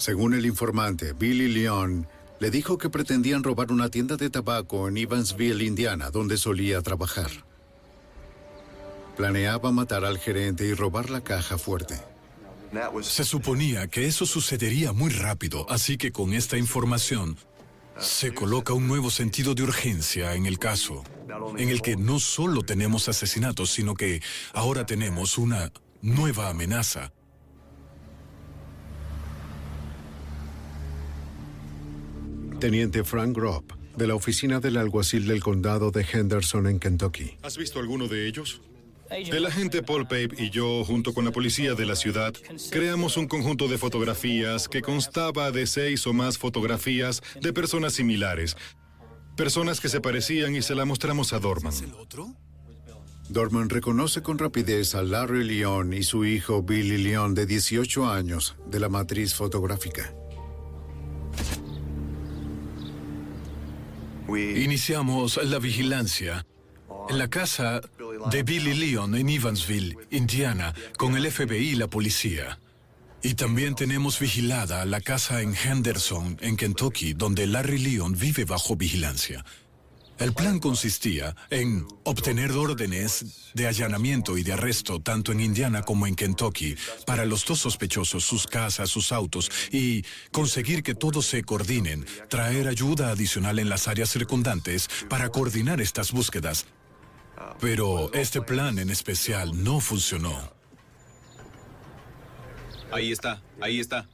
[0.01, 2.07] Según el informante, Billy Leon
[2.39, 7.29] le dijo que pretendían robar una tienda de tabaco en Evansville, Indiana, donde solía trabajar.
[9.15, 11.99] Planeaba matar al gerente y robar la caja fuerte.
[13.03, 17.37] Se suponía que eso sucedería muy rápido, así que con esta información
[17.99, 21.03] se coloca un nuevo sentido de urgencia en el caso,
[21.59, 27.11] en el que no solo tenemos asesinatos, sino que ahora tenemos una nueva amenaza.
[32.61, 37.35] Teniente Frank Gropp, de la oficina del alguacil del condado de Henderson en Kentucky.
[37.41, 38.61] ¿Has visto alguno de ellos?
[39.09, 42.35] El agente Paul Pape y yo, junto con la policía de la ciudad,
[42.69, 48.55] creamos un conjunto de fotografías que constaba de seis o más fotografías de personas similares.
[49.35, 51.73] Personas que se parecían y se la mostramos a Dorman.
[53.29, 58.55] Dorman reconoce con rapidez a Larry Leon y su hijo Billy Leon de 18 años
[58.67, 60.13] de la matriz fotográfica.
[64.37, 66.45] Iniciamos la vigilancia
[67.09, 67.81] en la casa
[68.31, 72.59] de Billy Leon en Evansville, Indiana, con el FBI y la policía.
[73.23, 78.75] Y también tenemos vigilada la casa en Henderson, en Kentucky, donde Larry Leon vive bajo
[78.75, 79.45] vigilancia.
[80.21, 86.05] El plan consistía en obtener órdenes de allanamiento y de arresto tanto en Indiana como
[86.05, 86.75] en Kentucky
[87.07, 92.67] para los dos sospechosos, sus casas, sus autos y conseguir que todos se coordinen, traer
[92.67, 96.67] ayuda adicional en las áreas circundantes para coordinar estas búsquedas.
[97.59, 100.37] Pero este plan en especial no funcionó.
[102.91, 104.07] Ahí está, ahí está.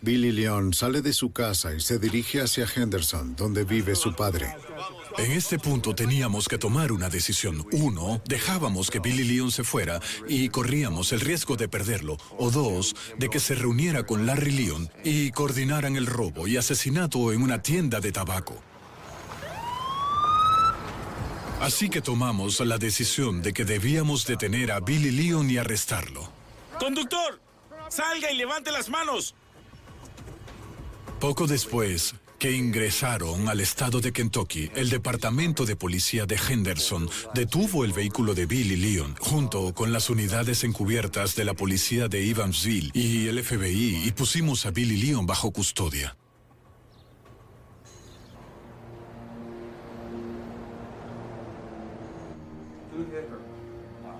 [0.00, 4.56] Billy Leon sale de su casa y se dirige hacia Henderson, donde vive su padre.
[5.18, 7.66] En este punto teníamos que tomar una decisión.
[7.72, 12.16] Uno, dejábamos que Billy Leon se fuera y corríamos el riesgo de perderlo.
[12.38, 17.32] O dos, de que se reuniera con Larry Leon y coordinaran el robo y asesinato
[17.32, 18.62] en una tienda de tabaco.
[21.60, 26.28] Así que tomamos la decisión de que debíamos detener a Billy Leon y arrestarlo.
[26.80, 27.40] ¡Conductor!
[27.88, 29.34] ¡Salga y levante las manos!
[31.20, 37.84] Poco después que ingresaron al estado de Kentucky, el departamento de policía de Henderson detuvo
[37.84, 42.90] el vehículo de Billy Leon junto con las unidades encubiertas de la policía de Evansville
[42.94, 46.16] y el FBI y pusimos a Billy Leon bajo custodia.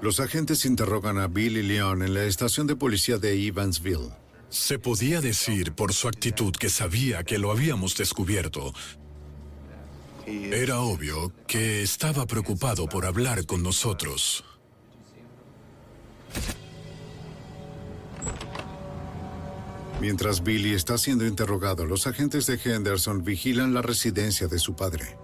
[0.01, 4.22] Los agentes interrogan a Billy Leon en la estación de policía de Evansville.
[4.53, 8.75] Se podía decir por su actitud que sabía que lo habíamos descubierto.
[10.27, 14.45] Era obvio que estaba preocupado por hablar con nosotros.
[20.03, 25.17] Mientras Billy está siendo interrogado, los agentes de Henderson vigilan la residencia de su padre.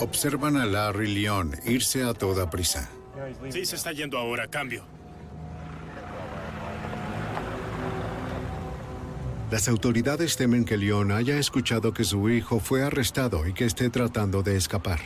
[0.00, 2.90] Observan a Larry Leon irse a toda prisa.
[3.50, 4.93] Sí, se está yendo ahora, cambio.
[9.50, 13.90] Las autoridades temen que Leon haya escuchado que su hijo fue arrestado y que esté
[13.90, 15.00] tratando de escapar.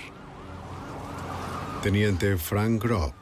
[1.83, 3.13] Teniente Frank Grob.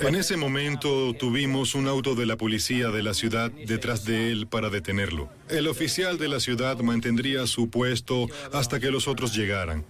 [0.00, 4.46] En ese momento tuvimos un auto de la policía de la ciudad detrás de él
[4.46, 5.28] para detenerlo.
[5.48, 9.84] El oficial de la ciudad mantendría su puesto hasta que los otros llegaran.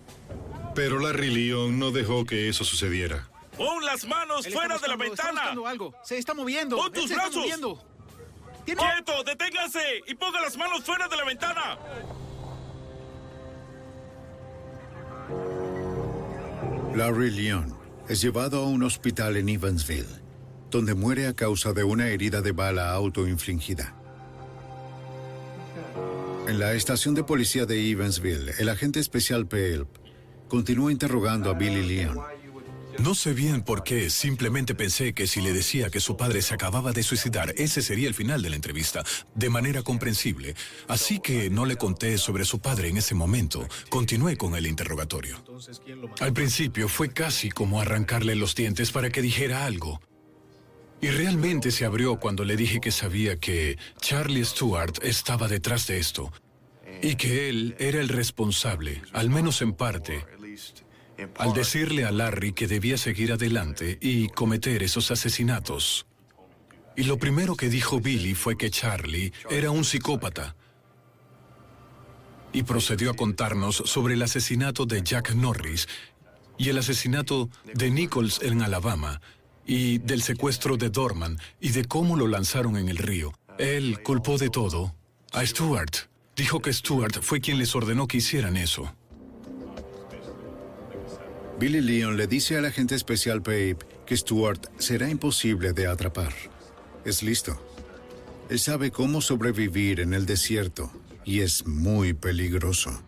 [0.74, 3.28] Pero Larry Leon no dejó que eso sucediera.
[3.56, 5.54] ¡Pon las manos fuera de la ventana!
[5.66, 5.94] algo.
[6.02, 6.76] Se está moviendo.
[6.76, 7.78] ¡Pon tus Se está brazos!
[8.76, 9.24] ¡Quieto!
[9.24, 10.02] ¡Deténganse!
[10.06, 11.78] ¡Y ponga las manos fuera de la ventana!
[16.94, 17.76] Larry Leon
[18.08, 20.20] es llevado a un hospital en Evansville,
[20.70, 23.94] donde muere a causa de una herida de bala autoinfligida.
[26.48, 29.88] En la estación de policía de Evansville, el agente especial Pelp
[30.48, 32.18] continúa interrogando a Billy Leon.
[32.98, 36.54] No sé bien por qué, simplemente pensé que si le decía que su padre se
[36.54, 40.54] acababa de suicidar, ese sería el final de la entrevista, de manera comprensible.
[40.88, 43.66] Así que no le conté sobre su padre en ese momento.
[43.88, 45.42] Continué con el interrogatorio.
[46.20, 50.00] Al principio fue casi como arrancarle los dientes para que dijera algo.
[51.00, 55.98] Y realmente se abrió cuando le dije que sabía que Charlie Stewart estaba detrás de
[55.98, 56.30] esto
[57.02, 60.26] y que él era el responsable, al menos en parte,
[61.38, 66.06] al decirle a Larry que debía seguir adelante y cometer esos asesinatos.
[66.96, 70.56] Y lo primero que dijo Billy fue que Charlie era un psicópata.
[72.52, 75.88] Y procedió a contarnos sobre el asesinato de Jack Norris
[76.58, 79.20] y el asesinato de Nichols en Alabama
[79.64, 83.32] y del secuestro de Dorman y de cómo lo lanzaron en el río.
[83.56, 84.94] Él culpó de todo
[85.32, 86.08] a Stewart.
[86.34, 88.94] Dijo que Stewart fue quien les ordenó que hicieran eso.
[91.60, 96.32] Billy Leon le dice al agente especial Pape que Stewart será imposible de atrapar.
[97.04, 97.60] Es listo.
[98.48, 100.90] Él sabe cómo sobrevivir en el desierto
[101.22, 103.02] y es muy peligroso.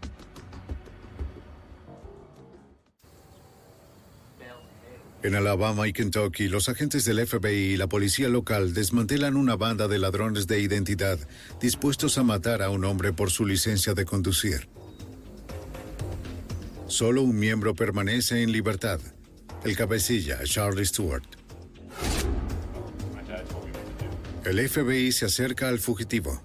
[5.23, 9.89] En Alabama y Kentucky, los agentes del FBI y la policía local desmantelan una banda
[9.89, 11.19] de ladrones de identidad
[11.59, 14.69] dispuestos a matar a un hombre por su licencia de conducir.
[16.93, 19.01] Solo un miembro permanece en libertad,
[19.65, 21.25] el cabecilla Charlie Stewart.
[24.45, 26.43] El FBI se acerca al fugitivo.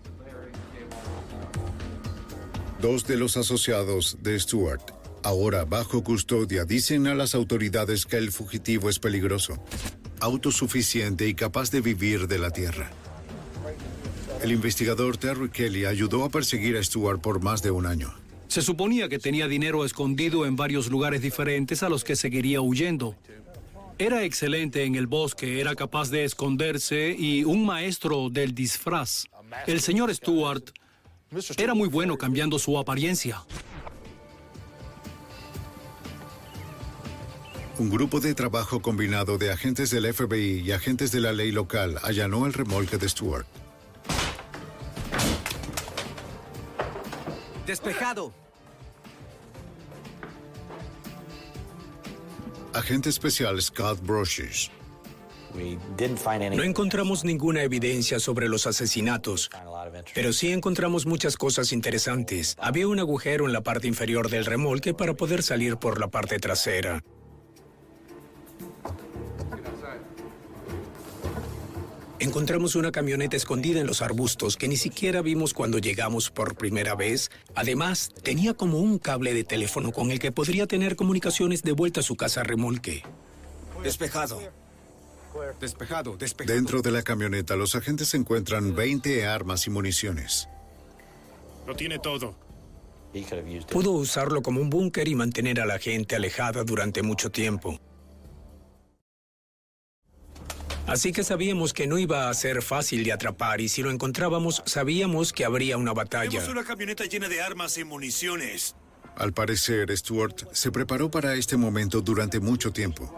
[2.82, 4.80] Dos de los asociados de Stewart,
[5.22, 9.62] ahora bajo custodia, dicen a las autoridades que el fugitivo es peligroso,
[10.22, 12.90] autosuficiente y capaz de vivir de la tierra.
[14.42, 18.27] El investigador Terry Kelly ayudó a perseguir a Stewart por más de un año.
[18.48, 23.16] Se suponía que tenía dinero escondido en varios lugares diferentes a los que seguiría huyendo.
[24.00, 29.26] Era excelente en el bosque, era capaz de esconderse y un maestro del disfraz.
[29.66, 30.64] El señor Stewart
[31.58, 33.44] era muy bueno cambiando su apariencia.
[37.80, 42.00] Un grupo de trabajo combinado de agentes del FBI y agentes de la ley local
[42.02, 43.46] allanó el remolque de Stewart.
[47.68, 48.34] Despejado.
[52.74, 54.72] Agente especial Scott Brocious.
[56.56, 59.50] No encontramos ninguna evidencia sobre los asesinatos,
[60.14, 62.56] pero sí encontramos muchas cosas interesantes.
[62.60, 66.40] Había un agujero en la parte inferior del remolque para poder salir por la parte
[66.40, 67.04] trasera.
[72.28, 76.94] Encontramos una camioneta escondida en los arbustos que ni siquiera vimos cuando llegamos por primera
[76.94, 77.32] vez.
[77.56, 82.02] Además, tenía como un cable de teléfono con el que podría tener comunicaciones de vuelta
[82.02, 83.02] a su casa remolque.
[83.82, 84.42] Despejado.
[85.62, 86.54] Despejado, despejado.
[86.54, 90.50] Dentro de la camioneta, los agentes encuentran 20 armas y municiones.
[91.66, 92.36] Lo tiene todo.
[93.72, 97.80] Pudo usarlo como un búnker y mantener a la gente alejada durante mucho tiempo.
[100.88, 104.64] Así que sabíamos que no iba a ser fácil de atrapar y si lo encontrábamos
[104.66, 106.30] sabíamos que habría una batalla.
[106.30, 108.74] Tenemos una camioneta llena de armas y municiones.
[109.18, 113.14] Al parecer, Stuart se preparó para este momento durante mucho tiempo.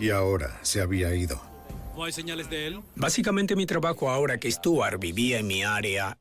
[0.00, 1.40] Y ahora se había ido.
[1.94, 2.80] ¿No hay señales de él?
[2.96, 6.18] Básicamente mi trabajo ahora que Stuart vivía en mi área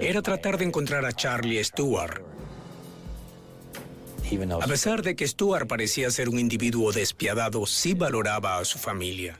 [0.00, 2.22] era tratar de encontrar a Charlie Stewart.
[4.62, 9.38] A pesar de que Stuart parecía ser un individuo despiadado, sí valoraba a su familia.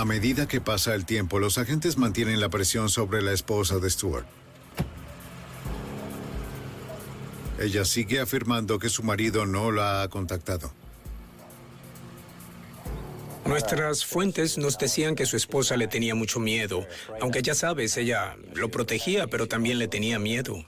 [0.00, 3.90] A medida que pasa el tiempo, los agentes mantienen la presión sobre la esposa de
[3.90, 4.26] Stuart.
[7.58, 10.72] Ella sigue afirmando que su marido no la ha contactado.
[13.44, 16.86] Nuestras fuentes nos decían que su esposa le tenía mucho miedo,
[17.20, 20.64] aunque ya sabes, ella lo protegía, pero también le tenía miedo.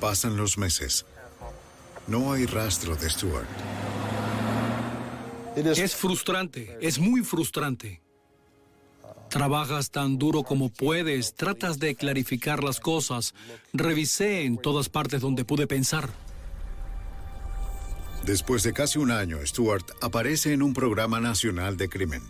[0.00, 1.04] Pasan los meses.
[2.06, 3.46] No hay rastro de Stuart.
[5.56, 8.02] Es frustrante, es muy frustrante.
[9.30, 13.34] Trabajas tan duro como puedes, tratas de clarificar las cosas.
[13.72, 16.10] Revisé en todas partes donde pude pensar.
[18.24, 22.22] Después de casi un año, Stuart aparece en un programa nacional de crimen.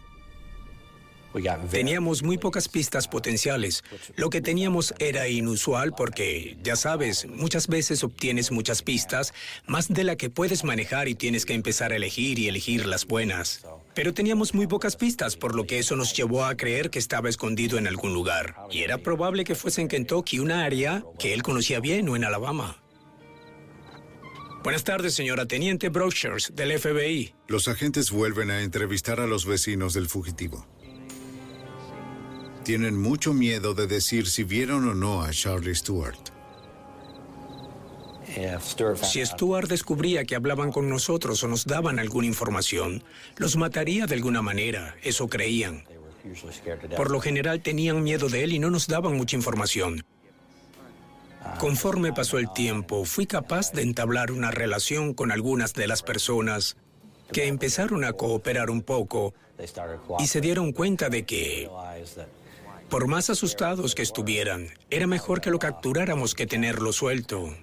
[1.70, 3.84] Teníamos muy pocas pistas potenciales.
[4.16, 9.34] Lo que teníamos era inusual porque, ya sabes, muchas veces obtienes muchas pistas,
[9.66, 13.07] más de la que puedes manejar y tienes que empezar a elegir y elegir las
[13.07, 13.66] buenas.
[13.95, 17.28] Pero teníamos muy pocas pistas, por lo que eso nos llevó a creer que estaba
[17.28, 18.57] escondido en algún lugar.
[18.70, 22.24] Y era probable que fuese en Kentucky, una área que él conocía bien, o en
[22.24, 22.82] Alabama.
[24.62, 27.34] Buenas tardes, señora Teniente Brochers, del FBI.
[27.47, 30.66] Los agentes vuelven a entrevistar a los vecinos del fugitivo.
[32.67, 36.19] Tienen mucho miedo de decir si vieron o no a Charlie Stewart.
[39.05, 43.05] Si Stuart descubría que hablaban con nosotros o nos daban alguna información,
[43.37, 45.85] los mataría de alguna manera, eso creían.
[46.97, 50.05] Por lo general tenían miedo de él y no nos daban mucha información.
[51.61, 56.77] Conforme pasó el tiempo, fui capaz de entablar una relación con algunas de las personas
[57.31, 59.35] que empezaron a cooperar un poco
[60.19, 61.71] y se dieron cuenta de que
[62.89, 67.55] por más asustados que estuvieran, era mejor que lo capturáramos que tenerlo suelto.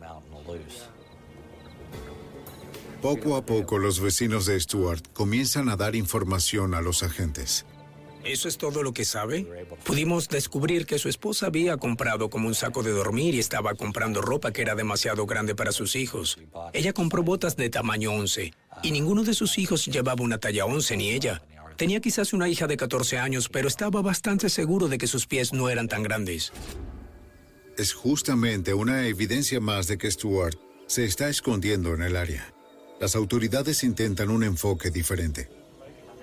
[3.01, 7.65] Poco a poco los vecinos de Stuart comienzan a dar información a los agentes.
[8.23, 9.45] ¿Eso es todo lo que sabe?
[9.83, 14.21] Pudimos descubrir que su esposa había comprado como un saco de dormir y estaba comprando
[14.21, 16.39] ropa que era demasiado grande para sus hijos.
[16.71, 20.95] Ella compró botas de tamaño 11 y ninguno de sus hijos llevaba una talla 11
[20.95, 21.41] ni ella.
[21.77, 25.53] Tenía quizás una hija de 14 años, pero estaba bastante seguro de que sus pies
[25.53, 26.51] no eran tan grandes.
[27.77, 32.53] Es justamente una evidencia más de que Stuart se está escondiendo en el área.
[32.99, 35.49] Las autoridades intentan un enfoque diferente.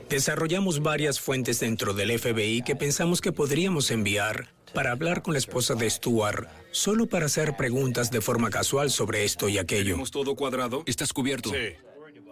[0.08, 5.38] Desarrollamos varias fuentes dentro del FBI que pensamos que podríamos enviar para hablar con la
[5.38, 9.84] esposa de Stuart, solo para hacer preguntas de forma casual sobre esto y aquello.
[9.84, 10.84] ¿Tenemos todo cuadrado?
[10.86, 11.50] ¿Estás cubierto?
[11.50, 11.76] Sí.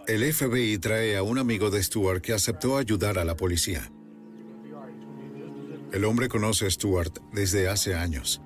[0.06, 3.90] El FBI trae a un amigo de Stuart que aceptó ayudar a la policía.
[5.92, 8.40] El hombre conoce a Stuart desde hace años.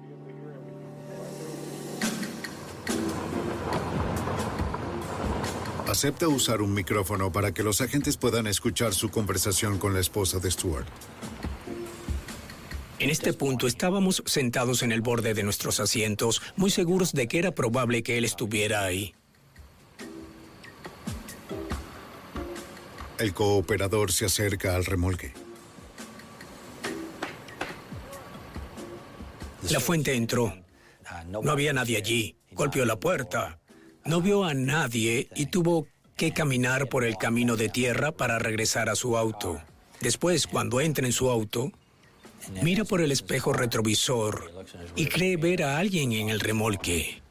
[5.89, 10.39] Acepta usar un micrófono para que los agentes puedan escuchar su conversación con la esposa
[10.39, 10.89] de Stuart.
[12.99, 17.39] En este punto estábamos sentados en el borde de nuestros asientos, muy seguros de que
[17.39, 19.15] era probable que él estuviera ahí.
[23.23, 25.33] El cooperador se acerca al remolque.
[29.71, 30.53] La fuente entró.
[31.29, 32.35] No había nadie allí.
[32.51, 33.61] Golpeó la puerta.
[34.05, 38.89] No vio a nadie y tuvo que caminar por el camino de tierra para regresar
[38.89, 39.63] a su auto.
[40.01, 41.71] Después, cuando entra en su auto,
[42.61, 44.51] mira por el espejo retrovisor
[44.97, 47.22] y cree ver a alguien en el remolque.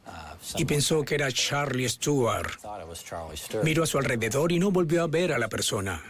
[0.57, 2.51] Y pensó que era Charlie Stewart.
[3.63, 6.01] Miró a su alrededor y no volvió a ver a la persona.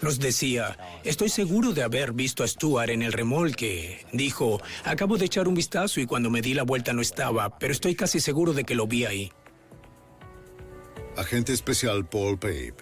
[0.00, 4.06] Nos decía, estoy seguro de haber visto a Stuart en el remolque.
[4.12, 7.72] Dijo, acabo de echar un vistazo y cuando me di la vuelta no estaba, pero
[7.72, 9.32] estoy casi seguro de que lo vi ahí.
[11.16, 12.74] Agente especial Paul Pape.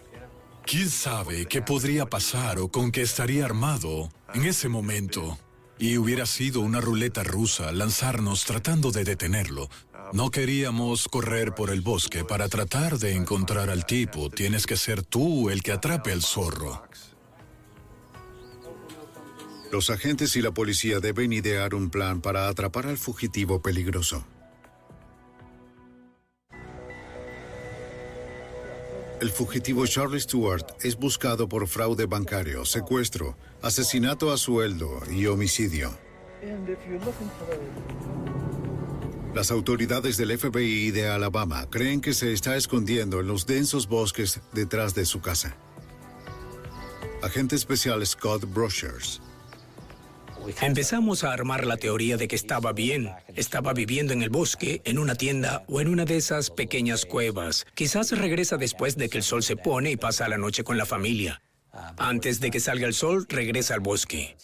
[0.66, 5.38] ¿Quién sabe qué podría pasar o con qué estaría armado en ese momento?
[5.78, 9.70] Y hubiera sido una ruleta rusa lanzarnos tratando de detenerlo.
[10.12, 14.30] No queríamos correr por el bosque para tratar de encontrar al tipo.
[14.30, 16.82] Tienes que ser tú el que atrape al zorro.
[19.72, 24.24] Los agentes y la policía deben idear un plan para atrapar al fugitivo peligroso.
[29.20, 35.98] El fugitivo Charlie Stewart es buscado por fraude bancario, secuestro, asesinato a sueldo y homicidio.
[39.36, 44.40] Las autoridades del FBI de Alabama creen que se está escondiendo en los densos bosques
[44.54, 45.58] detrás de su casa.
[47.22, 49.20] Agente especial Scott Brochers.
[50.62, 53.10] Empezamos a armar la teoría de que estaba bien.
[53.34, 57.66] Estaba viviendo en el bosque, en una tienda o en una de esas pequeñas cuevas.
[57.74, 60.86] Quizás regresa después de que el sol se pone y pasa la noche con la
[60.86, 61.42] familia.
[61.98, 64.34] Antes de que salga el sol, regresa al bosque.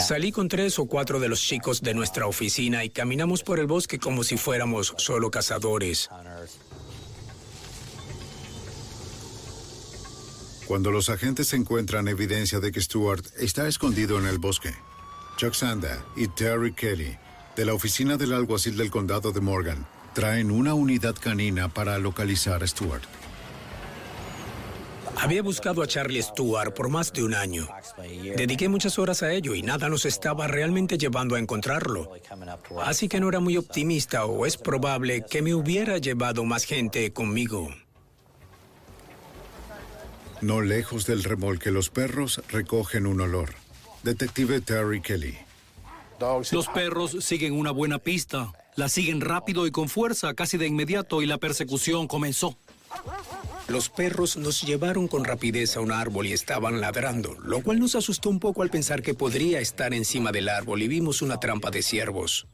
[0.00, 3.66] Salí con tres o cuatro de los chicos de nuestra oficina y caminamos por el
[3.66, 6.08] bosque como si fuéramos solo cazadores.
[10.66, 14.74] Cuando los agentes encuentran evidencia de que Stewart está escondido en el bosque,
[15.36, 17.18] Chuck Sanda y Terry Kelly,
[17.56, 22.62] de la oficina del alguacil del condado de Morgan, traen una unidad canina para localizar
[22.62, 23.02] a Stewart.
[25.16, 27.68] Había buscado a Charlie Stewart por más de un año.
[28.36, 32.12] Dediqué muchas horas a ello y nada nos estaba realmente llevando a encontrarlo.
[32.82, 37.12] Así que no era muy optimista o es probable que me hubiera llevado más gente
[37.12, 37.68] conmigo.
[40.40, 43.54] No lejos del remolque, los perros recogen un olor.
[44.02, 45.38] Detective Terry Kelly.
[46.52, 48.52] Los perros siguen una buena pista.
[48.76, 52.56] La siguen rápido y con fuerza, casi de inmediato, y la persecución comenzó.
[53.68, 57.94] Los perros nos llevaron con rapidez a un árbol y estaban ladrando, lo cual nos
[57.94, 61.70] asustó un poco al pensar que podría estar encima del árbol y vimos una trampa
[61.70, 62.46] de ciervos.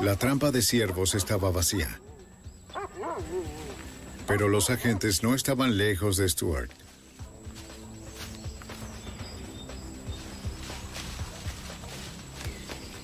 [0.00, 2.00] La trampa de ciervos estaba vacía.
[4.26, 6.70] Pero los agentes no estaban lejos de Stuart.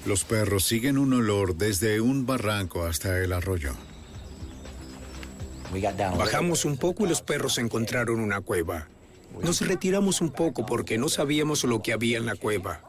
[0.04, 3.74] Los perros siguen un olor desde un barranco hasta el arroyo.
[6.18, 8.88] Bajamos un poco y los perros encontraron una cueva.
[9.42, 12.80] Nos retiramos un poco porque no sabíamos lo que había en la cueva.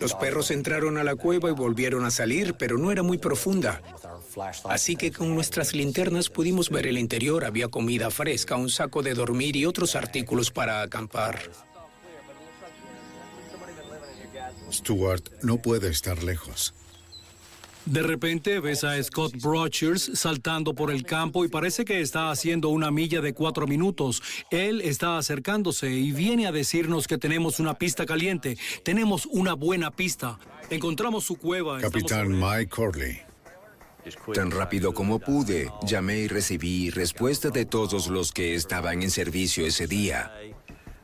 [0.00, 3.82] Los perros entraron a la cueva y volvieron a salir, pero no era muy profunda.
[4.64, 7.44] Así que con nuestras linternas pudimos ver el interior.
[7.44, 11.38] Había comida fresca, un saco de dormir y otros artículos para acampar.
[14.80, 16.74] Stuart no puede estar lejos.
[17.86, 22.68] De repente ves a Scott Brochers saltando por el campo y parece que está haciendo
[22.68, 24.22] una milla de cuatro minutos.
[24.50, 28.58] Él está acercándose y viene a decirnos que tenemos una pista caliente.
[28.84, 30.38] Tenemos una buena pista.
[30.68, 31.80] Encontramos su cueva.
[31.80, 33.22] Capitán Mike Corley.
[34.34, 39.66] Tan rápido como pude, llamé y recibí respuesta de todos los que estaban en servicio
[39.66, 40.32] ese día.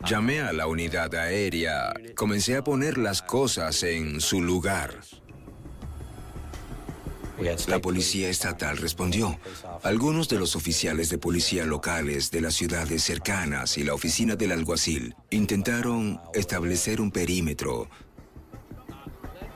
[0.07, 5.01] Llamé a la unidad aérea, comencé a poner las cosas en su lugar.
[7.67, 9.39] La policía estatal respondió.
[9.83, 14.53] Algunos de los oficiales de policía locales de las ciudades cercanas y la oficina del
[14.53, 17.89] alguacil intentaron establecer un perímetro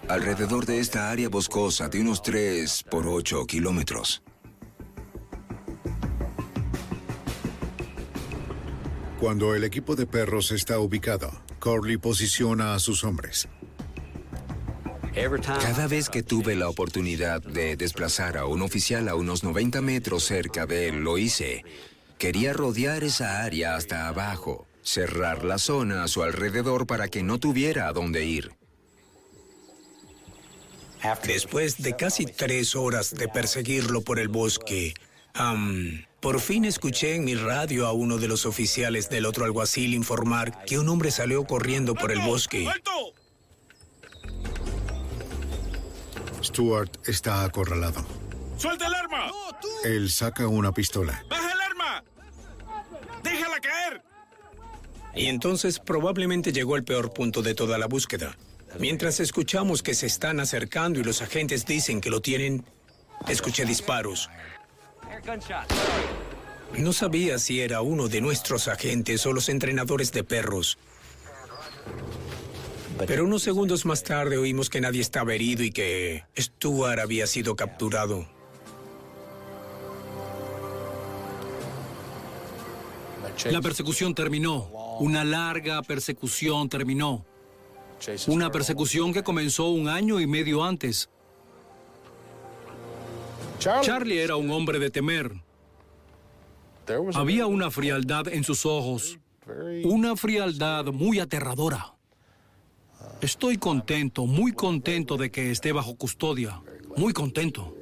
[0.08, 4.22] alrededor de esta área boscosa de unos 3 por 8 kilómetros.
[9.20, 13.48] Cuando el equipo de perros está ubicado, Corley posiciona a sus hombres.
[15.60, 20.24] Cada vez que tuve la oportunidad de desplazar a un oficial a unos 90 metros
[20.24, 21.64] cerca de él, lo hice.
[22.16, 27.38] Quería rodear esa área hasta abajo, cerrar la zona a su alrededor para que no
[27.38, 28.52] tuviera a dónde ir.
[31.26, 34.94] Después de casi tres horas de perseguirlo por el bosque,
[36.20, 40.64] por fin escuché en mi radio a uno de los oficiales del otro alguacil informar
[40.64, 42.68] que un hombre salió corriendo por el bosque.
[46.42, 48.04] Stuart está acorralado.
[48.56, 49.30] ¡Suelta el arma!
[49.84, 51.24] Él saca una pistola.
[51.28, 52.04] ¡Baja el arma!
[53.22, 54.02] ¡Déjala caer!
[55.14, 58.36] Y entonces probablemente llegó el peor punto de toda la búsqueda.
[58.78, 62.64] Mientras escuchamos que se están acercando y los agentes dicen que lo tienen,
[63.28, 64.28] escuché disparos.
[66.78, 70.78] No sabía si era uno de nuestros agentes o los entrenadores de perros.
[73.06, 77.56] Pero unos segundos más tarde oímos que nadie estaba herido y que Stuart había sido
[77.56, 78.28] capturado.
[83.46, 84.68] La persecución terminó.
[85.00, 87.24] Una larga persecución terminó.
[88.26, 91.08] Una persecución que comenzó un año y medio antes.
[93.60, 95.32] Charlie era un hombre de temer.
[97.14, 99.18] Había una frialdad en sus ojos,
[99.84, 101.94] una frialdad muy aterradora.
[103.20, 106.62] Estoy contento, muy contento de que esté bajo custodia,
[106.96, 107.76] muy contento.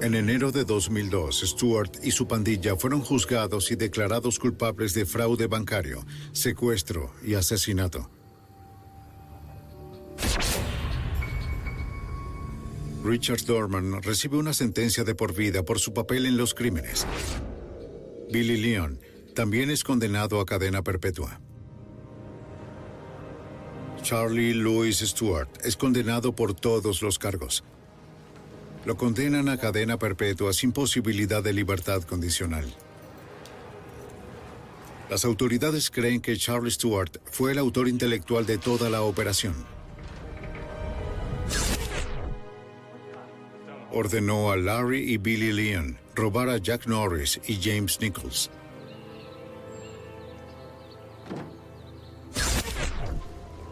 [0.00, 5.46] En enero de 2002, Stewart y su pandilla fueron juzgados y declarados culpables de fraude
[5.46, 8.10] bancario, secuestro y asesinato.
[13.04, 17.04] Richard Dorman recibe una sentencia de por vida por su papel en los crímenes.
[18.30, 19.00] Billy Leon
[19.34, 21.40] también es condenado a cadena perpetua.
[24.02, 27.64] Charlie Louis Stewart es condenado por todos los cargos.
[28.84, 32.72] Lo condenan a cadena perpetua sin posibilidad de libertad condicional.
[35.10, 39.54] Las autoridades creen que Charles Stewart fue el autor intelectual de toda la operación.
[43.94, 48.50] Ordenó a Larry y Billy Leon robar a Jack Norris y James Nichols.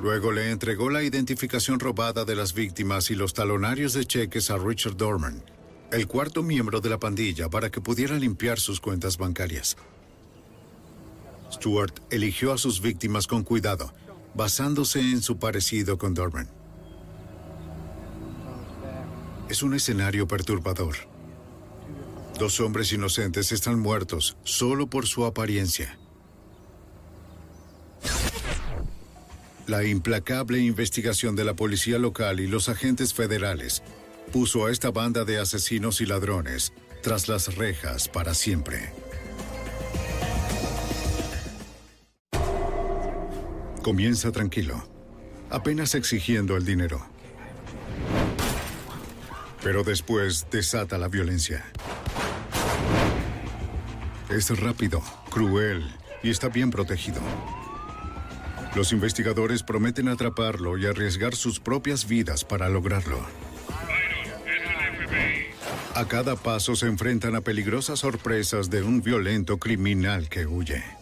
[0.01, 4.59] Luego le entregó la identificación robada de las víctimas y los talonarios de cheques a
[4.59, 5.43] Richard Dorman,
[5.91, 9.77] el cuarto miembro de la pandilla, para que pudiera limpiar sus cuentas bancarias.
[11.51, 13.93] Stewart eligió a sus víctimas con cuidado,
[14.35, 16.60] basándose en su parecido con Dorman.
[19.51, 20.95] Es un escenario perturbador.
[22.39, 25.99] Dos hombres inocentes están muertos solo por su apariencia.
[29.67, 33.83] La implacable investigación de la policía local y los agentes federales
[34.33, 36.73] puso a esta banda de asesinos y ladrones
[37.03, 38.93] tras las rejas para siempre.
[43.83, 44.89] Comienza tranquilo,
[45.51, 47.05] apenas exigiendo el dinero.
[49.63, 51.65] Pero después desata la violencia.
[54.29, 55.85] Es rápido, cruel
[56.23, 57.21] y está bien protegido.
[58.75, 63.19] Los investigadores prometen atraparlo y arriesgar sus propias vidas para lograrlo.
[65.95, 71.00] A cada paso se enfrentan a peligrosas sorpresas de un violento criminal que huye.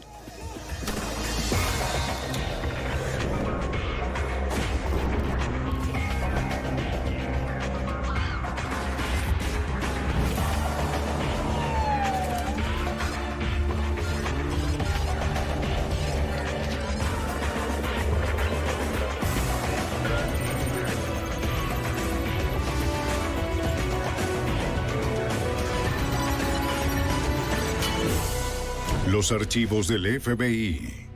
[29.33, 31.09] Archivos del FBI.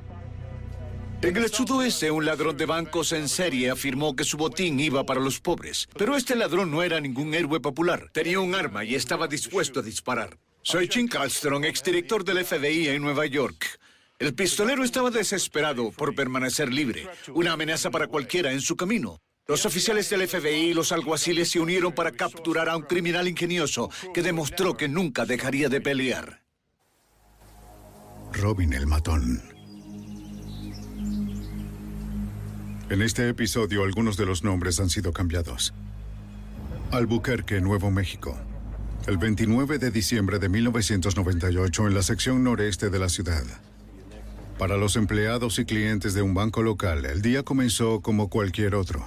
[1.22, 5.20] En el sudoeste, un ladrón de bancos en serie afirmó que su botín iba para
[5.20, 5.88] los pobres.
[5.96, 8.10] Pero este ladrón no era ningún héroe popular.
[8.12, 10.36] Tenía un arma y estaba dispuesto a disparar.
[10.62, 13.78] Soy Jim Calstron, exdirector del FBI en Nueva York.
[14.18, 19.20] El pistolero estaba desesperado por permanecer libre, una amenaza para cualquiera en su camino.
[19.46, 23.90] Los oficiales del FBI y los alguaciles se unieron para capturar a un criminal ingenioso
[24.14, 26.41] que demostró que nunca dejaría de pelear.
[28.32, 29.42] Robin el matón.
[32.88, 35.74] En este episodio algunos de los nombres han sido cambiados.
[36.90, 38.38] Albuquerque, Nuevo México.
[39.06, 43.44] El 29 de diciembre de 1998 en la sección noreste de la ciudad.
[44.58, 49.04] Para los empleados y clientes de un banco local, el día comenzó como cualquier otro.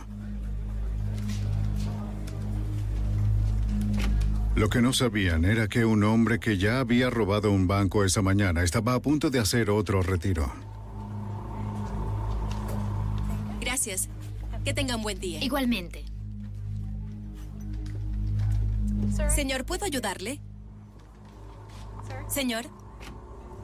[4.56, 8.22] Lo que no sabían era que un hombre que ya había robado un banco esa
[8.22, 10.52] mañana estaba a punto de hacer otro retiro.
[13.60, 14.08] Gracias.
[14.64, 15.44] Que tengan buen día.
[15.44, 16.06] Igualmente.
[19.28, 20.40] Señor, ¿puedo ayudarle?
[22.30, 22.66] Señor.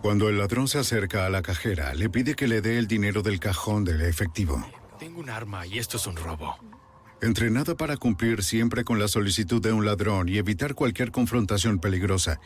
[0.01, 3.21] Cuando el ladrón se acerca a la cajera, le pide que le dé el dinero
[3.21, 4.61] del cajón del efectivo.
[4.99, 6.57] Tengo un arma y esto es un robo.
[7.21, 12.39] Entrenada para cumplir siempre con la solicitud de un ladrón y evitar cualquier confrontación peligrosa,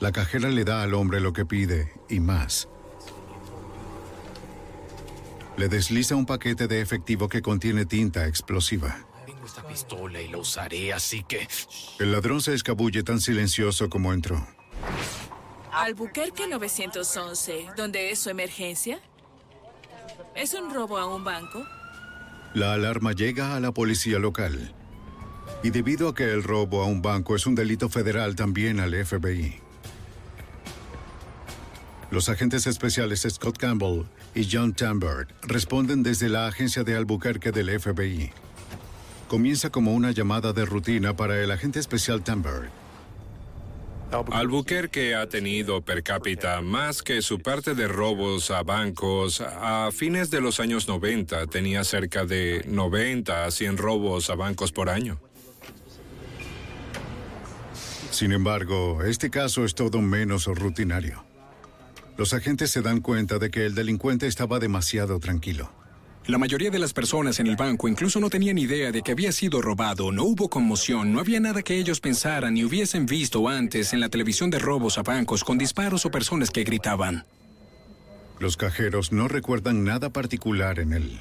[0.00, 2.68] la cajera le da al hombre lo que pide y más.
[5.56, 9.06] Le desliza un paquete de efectivo que contiene tinta explosiva.
[9.24, 11.46] Tengo esta pistola y la usaré, así que...
[12.00, 14.44] El ladrón se escabulle tan silencioso como entró.
[15.72, 19.00] Albuquerque 911, ¿dónde es su emergencia?
[20.34, 21.64] ¿Es un robo a un banco?
[22.54, 24.72] La alarma llega a la policía local.
[25.62, 28.94] Y debido a que el robo a un banco es un delito federal, también al
[28.94, 29.60] FBI.
[32.10, 37.78] Los agentes especiales Scott Campbell y John Tambert responden desde la agencia de Albuquerque del
[37.78, 38.30] FBI.
[39.28, 42.70] Comienza como una llamada de rutina para el agente especial Tambert.
[44.10, 49.40] Albuquerque ha tenido per cápita más que su parte de robos a bancos.
[49.42, 54.72] A fines de los años 90 tenía cerca de 90 a 100 robos a bancos
[54.72, 55.20] por año.
[58.10, 61.24] Sin embargo, este caso es todo menos rutinario.
[62.16, 65.70] Los agentes se dan cuenta de que el delincuente estaba demasiado tranquilo.
[66.28, 69.32] La mayoría de las personas en el banco incluso no tenían idea de que había
[69.32, 73.94] sido robado, no hubo conmoción, no había nada que ellos pensaran ni hubiesen visto antes
[73.94, 77.24] en la televisión de robos a bancos con disparos o personas que gritaban.
[78.40, 81.18] Los cajeros no recuerdan nada particular en él.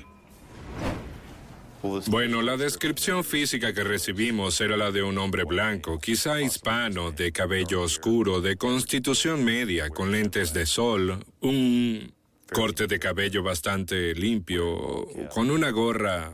[2.08, 7.32] Bueno, la descripción física que recibimos era la de un hombre blanco, quizá hispano, de
[7.32, 12.17] cabello oscuro, de constitución media, con lentes de sol, un
[12.52, 16.32] corte de cabello bastante limpio, con una gorra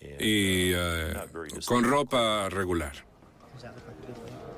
[0.00, 1.14] y eh,
[1.66, 2.92] con ropa regular.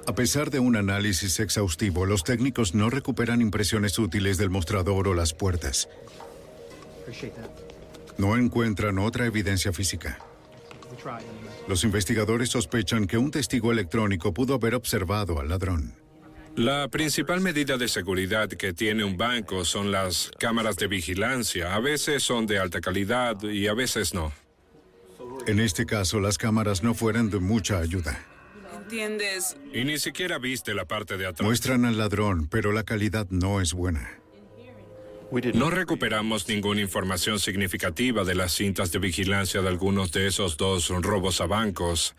[0.06, 5.14] A pesar de un análisis exhaustivo, los técnicos no recuperan impresiones útiles del mostrador o
[5.14, 5.88] las puertas.
[8.18, 10.18] No encuentran otra evidencia física.
[11.68, 16.01] Los investigadores sospechan que un testigo electrónico pudo haber observado al ladrón.
[16.56, 21.74] La principal medida de seguridad que tiene un banco son las cámaras de vigilancia.
[21.74, 24.32] A veces son de alta calidad y a veces no.
[25.46, 28.22] En este caso, las cámaras no fueron de mucha ayuda.
[28.74, 29.56] ¿Entiendes?
[29.72, 31.46] Y ni siquiera viste la parte de atrás.
[31.46, 34.18] Muestran al ladrón, pero la calidad no es buena.
[35.54, 40.90] No recuperamos ninguna información significativa de las cintas de vigilancia de algunos de esos dos
[40.90, 42.14] robos a bancos.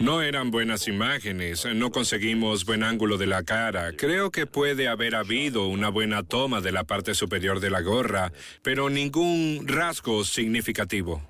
[0.00, 3.92] No eran buenas imágenes, no conseguimos buen ángulo de la cara.
[3.92, 8.32] Creo que puede haber habido una buena toma de la parte superior de la gorra,
[8.62, 11.22] pero ningún rasgo significativo.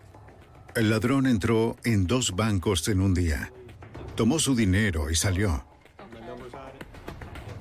[0.77, 3.53] El ladrón entró en dos bancos en un día.
[4.15, 5.67] Tomó su dinero y salió.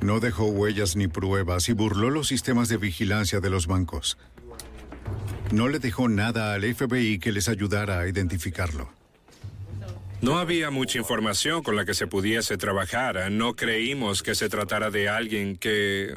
[0.02, 4.18] No dejó huellas ni pruebas y burló los sistemas de vigilancia de los bancos.
[5.52, 8.95] No le dejó nada al FBI que les ayudara a identificarlo.
[10.22, 13.32] No había mucha información con la que se pudiese trabajar.
[13.32, 16.16] No creímos que se tratara de alguien que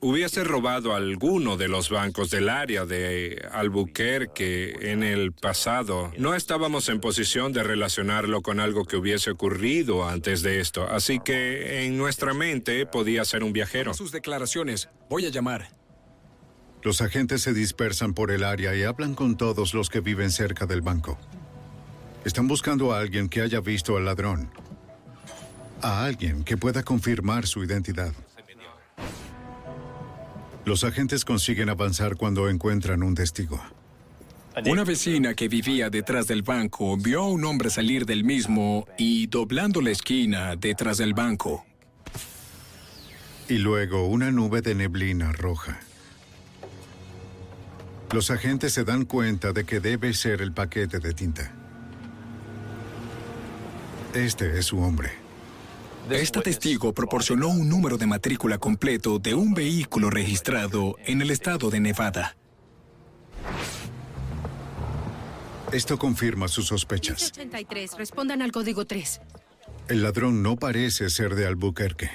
[0.00, 6.12] hubiese robado alguno de los bancos del área de Albuquerque en el pasado.
[6.18, 11.20] No estábamos en posición de relacionarlo con algo que hubiese ocurrido antes de esto, así
[11.20, 13.94] que en nuestra mente podía ser un viajero.
[13.94, 14.90] Sus declaraciones.
[15.08, 15.68] Voy a llamar.
[16.82, 20.66] Los agentes se dispersan por el área y hablan con todos los que viven cerca
[20.66, 21.18] del banco.
[22.24, 24.50] Están buscando a alguien que haya visto al ladrón.
[25.82, 28.14] A alguien que pueda confirmar su identidad.
[30.64, 33.62] Los agentes consiguen avanzar cuando encuentran un testigo.
[34.64, 39.26] Una vecina que vivía detrás del banco vio a un hombre salir del mismo y
[39.26, 41.66] doblando la esquina detrás del banco.
[43.48, 45.80] Y luego una nube de neblina roja.
[48.12, 51.63] Los agentes se dan cuenta de que debe ser el paquete de tinta.
[54.14, 55.10] Este es su hombre.
[56.08, 61.68] Esta testigo proporcionó un número de matrícula completo de un vehículo registrado en el estado
[61.68, 62.36] de Nevada.
[65.72, 67.32] Esto confirma sus sospechas.
[67.32, 69.20] 83, respondan al código 3.
[69.88, 72.10] El ladrón no parece ser de Albuquerque.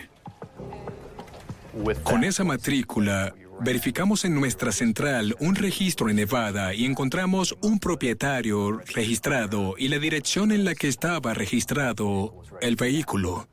[2.04, 8.80] Con esa matrícula, verificamos en nuestra central un registro en Nevada y encontramos un propietario
[8.93, 13.47] registrado y la dirección en la que estaba registrado el vehículo.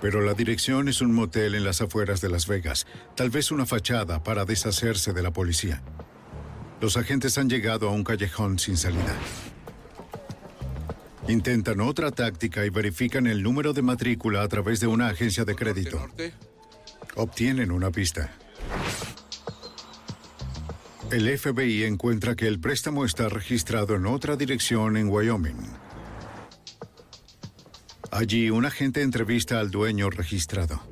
[0.00, 2.86] Pero la dirección es un motel en las afueras de Las Vegas,
[3.16, 5.82] tal vez una fachada para deshacerse de la policía.
[6.80, 9.14] Los agentes han llegado a un callejón sin salida.
[11.28, 15.54] Intentan otra táctica y verifican el número de matrícula a través de una agencia de
[15.54, 16.08] crédito.
[17.16, 18.32] Obtienen una pista.
[21.10, 25.56] El FBI encuentra que el préstamo está registrado en otra dirección en Wyoming.
[28.12, 30.89] Allí, un agente entrevista al dueño registrado.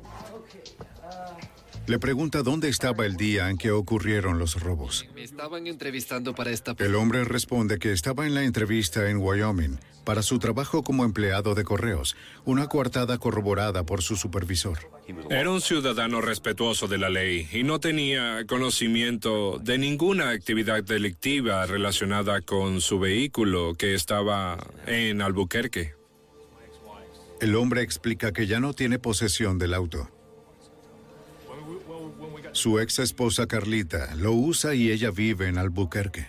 [1.89, 5.07] Le pregunta dónde estaba el día en que ocurrieron los robos.
[5.15, 6.75] Me estaban entrevistando para esta...
[6.77, 11.55] El hombre responde que estaba en la entrevista en Wyoming para su trabajo como empleado
[11.55, 12.15] de correos,
[12.45, 14.77] una coartada corroborada por su supervisor.
[15.31, 21.65] Era un ciudadano respetuoso de la ley y no tenía conocimiento de ninguna actividad delictiva
[21.65, 25.95] relacionada con su vehículo que estaba en Albuquerque.
[27.41, 30.07] El hombre explica que ya no tiene posesión del auto.
[32.51, 36.27] Su ex esposa Carlita lo usa y ella vive en Albuquerque.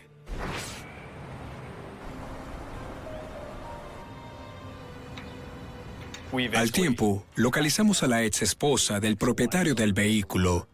[6.55, 10.69] Al tiempo, localizamos a la ex esposa del propietario del vehículo.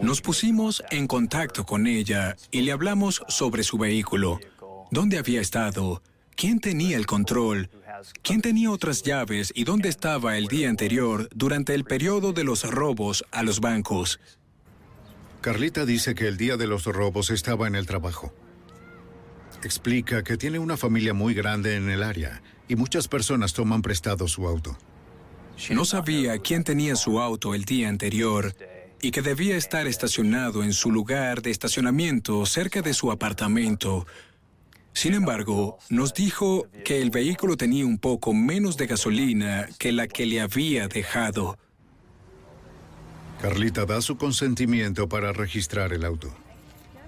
[0.00, 4.40] Nos pusimos en contacto con ella y le hablamos sobre su vehículo,
[4.90, 6.02] dónde había estado,
[6.34, 7.68] quién tenía el control,
[8.22, 12.64] quién tenía otras llaves y dónde estaba el día anterior durante el periodo de los
[12.70, 14.20] robos a los bancos.
[15.40, 18.32] Carlita dice que el día de los robos estaba en el trabajo.
[19.64, 24.28] Explica que tiene una familia muy grande en el área y muchas personas toman prestado
[24.28, 24.76] su auto.
[25.70, 28.54] No sabía quién tenía su auto el día anterior
[29.00, 34.06] y que debía estar estacionado en su lugar de estacionamiento cerca de su apartamento.
[34.94, 40.06] Sin embargo, nos dijo que el vehículo tenía un poco menos de gasolina que la
[40.06, 41.58] que le había dejado.
[43.40, 46.32] Carlita da su consentimiento para registrar el auto.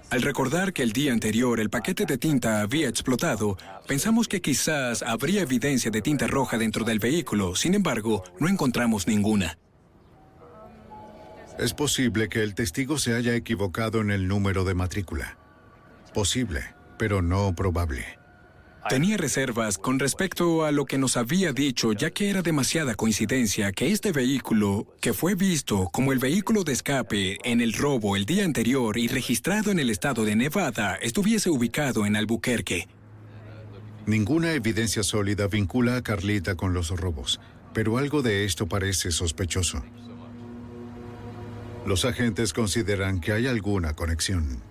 [0.09, 3.57] Al recordar que el día anterior el paquete de tinta había explotado,
[3.87, 7.55] pensamos que quizás habría evidencia de tinta roja dentro del vehículo.
[7.55, 9.57] Sin embargo, no encontramos ninguna.
[11.57, 15.37] Es posible que el testigo se haya equivocado en el número de matrícula.
[16.13, 18.05] Posible, pero no probable.
[18.87, 23.71] Tenía reservas con respecto a lo que nos había dicho, ya que era demasiada coincidencia
[23.71, 28.27] que este vehículo, que fue visto como el vehículo de escape en el robo el
[28.27, 32.87] día anterior y registrado en el estado de Nevada, estuviese ubicado en Albuquerque.
[34.05, 37.41] Ninguna evidencia sólida vincula a Carlita con los robos,
[37.73, 39.83] pero algo de esto parece sospechoso.
[41.87, 44.61] Los agentes consideran que hay alguna conexión.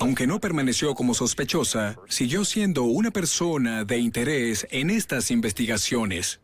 [0.00, 6.40] Aunque no permaneció como sospechosa, siguió siendo una persona de interés en estas investigaciones.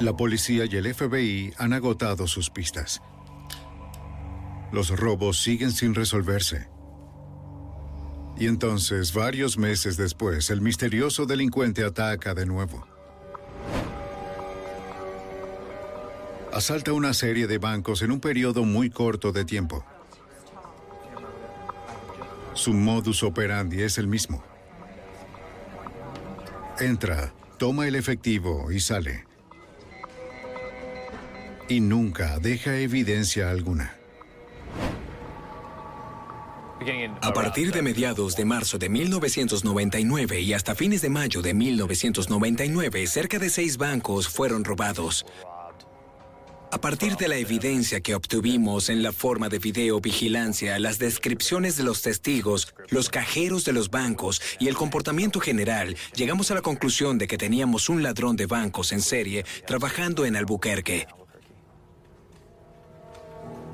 [0.00, 3.00] La policía y el FBI han agotado sus pistas.
[4.72, 6.68] Los robos siguen sin resolverse.
[8.38, 12.95] Y entonces, varios meses después, el misterioso delincuente ataca de nuevo.
[16.56, 19.84] Asalta una serie de bancos en un periodo muy corto de tiempo.
[22.54, 24.42] Su modus operandi es el mismo.
[26.80, 29.26] Entra, toma el efectivo y sale.
[31.68, 33.94] Y nunca deja evidencia alguna.
[37.20, 43.06] A partir de mediados de marzo de 1999 y hasta fines de mayo de 1999,
[43.08, 45.26] cerca de seis bancos fueron robados.
[46.72, 51.84] A partir de la evidencia que obtuvimos en la forma de videovigilancia, las descripciones de
[51.84, 57.18] los testigos, los cajeros de los bancos y el comportamiento general, llegamos a la conclusión
[57.18, 61.06] de que teníamos un ladrón de bancos en serie trabajando en Albuquerque.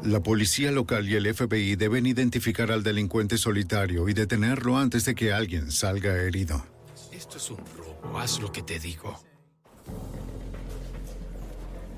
[0.04, 5.14] La policía local y el FBI deben identificar al delincuente solitario y detenerlo antes de
[5.14, 6.64] que alguien salga herido.
[7.10, 9.18] Esto es un robo, haz lo que te digo.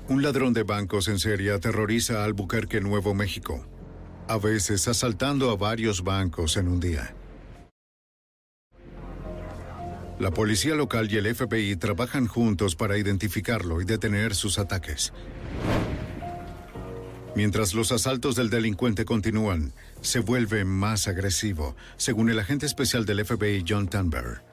[0.07, 3.65] Un ladrón de bancos en serie aterroriza a Albuquerque, Nuevo México,
[4.27, 7.15] a veces asaltando a varios bancos en un día.
[10.19, 15.11] La policía local y el FBI trabajan juntos para identificarlo y detener sus ataques.
[17.35, 23.25] Mientras los asaltos del delincuente continúan, se vuelve más agresivo, según el agente especial del
[23.25, 24.44] FBI John Tanber.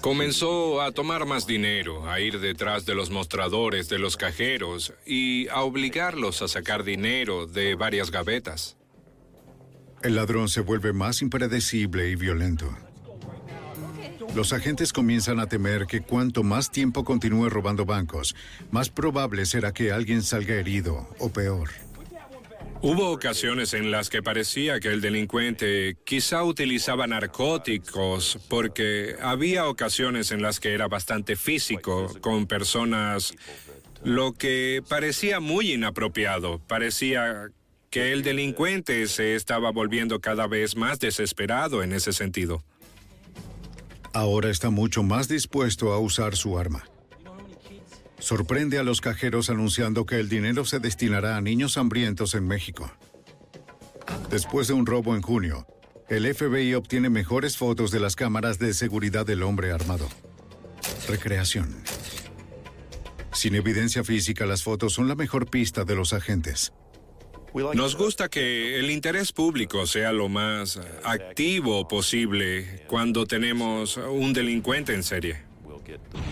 [0.00, 5.48] Comenzó a tomar más dinero, a ir detrás de los mostradores de los cajeros y
[5.48, 8.76] a obligarlos a sacar dinero de varias gavetas.
[10.02, 12.76] El ladrón se vuelve más impredecible y violento.
[14.34, 18.36] Los agentes comienzan a temer que cuanto más tiempo continúe robando bancos,
[18.70, 21.70] más probable será que alguien salga herido o peor.
[22.88, 30.30] Hubo ocasiones en las que parecía que el delincuente quizá utilizaba narcóticos porque había ocasiones
[30.30, 33.34] en las que era bastante físico con personas,
[34.04, 36.60] lo que parecía muy inapropiado.
[36.60, 37.48] Parecía
[37.90, 42.62] que el delincuente se estaba volviendo cada vez más desesperado en ese sentido.
[44.12, 46.84] Ahora está mucho más dispuesto a usar su arma.
[48.18, 52.90] Sorprende a los cajeros anunciando que el dinero se destinará a niños hambrientos en México.
[54.30, 55.66] Después de un robo en junio,
[56.08, 60.08] el FBI obtiene mejores fotos de las cámaras de seguridad del hombre armado.
[61.08, 61.82] Recreación.
[63.32, 66.72] Sin evidencia física, las fotos son la mejor pista de los agentes.
[67.74, 74.94] Nos gusta que el interés público sea lo más activo posible cuando tenemos un delincuente
[74.94, 75.42] en serie.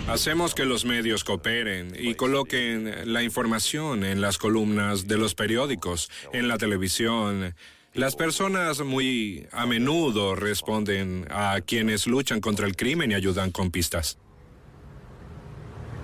[0.07, 6.11] Hacemos que los medios cooperen y coloquen la información en las columnas de los periódicos,
[6.35, 7.55] en la televisión.
[7.95, 13.71] Las personas muy a menudo responden a quienes luchan contra el crimen y ayudan con
[13.71, 14.19] pistas.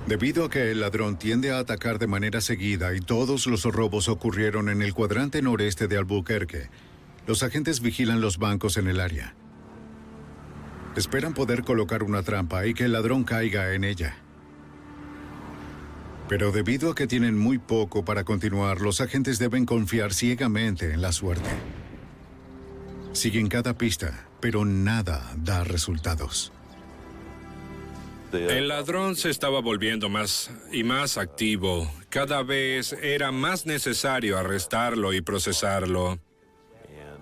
[0.07, 4.09] Debido a que el ladrón tiende a atacar de manera seguida y todos los robos
[4.09, 6.71] ocurrieron en el cuadrante noreste de Albuquerque,
[7.27, 9.37] los agentes vigilan los bancos en el área.
[10.97, 14.17] Esperan poder colocar una trampa y que el ladrón caiga en ella.
[16.29, 21.03] Pero debido a que tienen muy poco para continuar, los agentes deben confiar ciegamente en
[21.03, 21.51] la suerte.
[23.13, 26.53] Siguen cada pista, pero nada da resultados.
[28.33, 31.91] El ladrón se estaba volviendo más y más activo.
[32.11, 36.21] Cada vez era más necesario arrestarlo y procesarlo.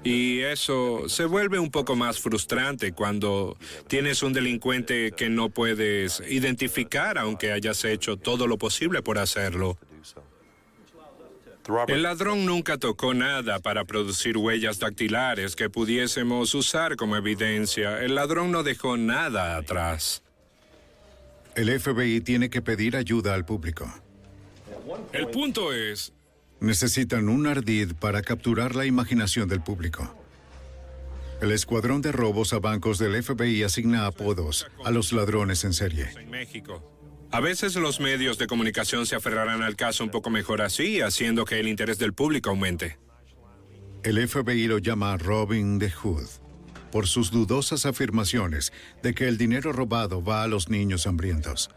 [0.04, 3.56] Y eso se vuelve un poco más frustrante cuando
[3.88, 9.76] tienes un delincuente que no puedes identificar aunque hayas hecho todo lo posible por hacerlo.
[11.86, 18.02] El ladrón nunca tocó nada para producir huellas dactilares que pudiésemos usar como evidencia.
[18.02, 20.22] El ladrón no dejó nada atrás.
[21.54, 23.92] El FBI tiene que pedir ayuda al público.
[25.12, 26.14] El punto es,
[26.60, 30.14] Necesitan un ardid para capturar la imaginación del público.
[31.40, 36.08] El escuadrón de robos a bancos del FBI asigna apodos a los ladrones en serie.
[36.18, 36.82] en México.
[37.30, 41.44] A veces los medios de comunicación se aferrarán al caso un poco mejor así, haciendo
[41.44, 42.98] que el interés del público aumente.
[44.02, 46.26] El FBI lo llama Robin the Hood
[46.90, 51.70] por sus dudosas afirmaciones de que el dinero robado va a los niños hambrientos.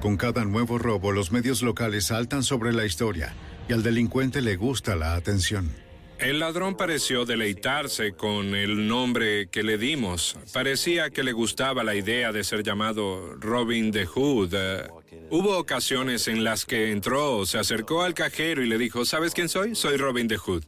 [0.00, 3.34] Con cada nuevo robo, los medios locales saltan sobre la historia
[3.68, 5.74] y al delincuente le gusta la atención.
[6.18, 10.36] El ladrón pareció deleitarse con el nombre que le dimos.
[10.52, 14.52] Parecía que le gustaba la idea de ser llamado Robin the Hood.
[14.52, 14.88] Eh,
[15.30, 19.48] hubo ocasiones en las que entró, se acercó al cajero y le dijo, ¿sabes quién
[19.48, 19.76] soy?
[19.76, 20.64] Soy Robin the Hood.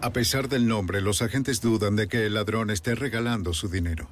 [0.00, 4.08] A pesar del nombre, los agentes dudan de que el ladrón esté regalando su dinero.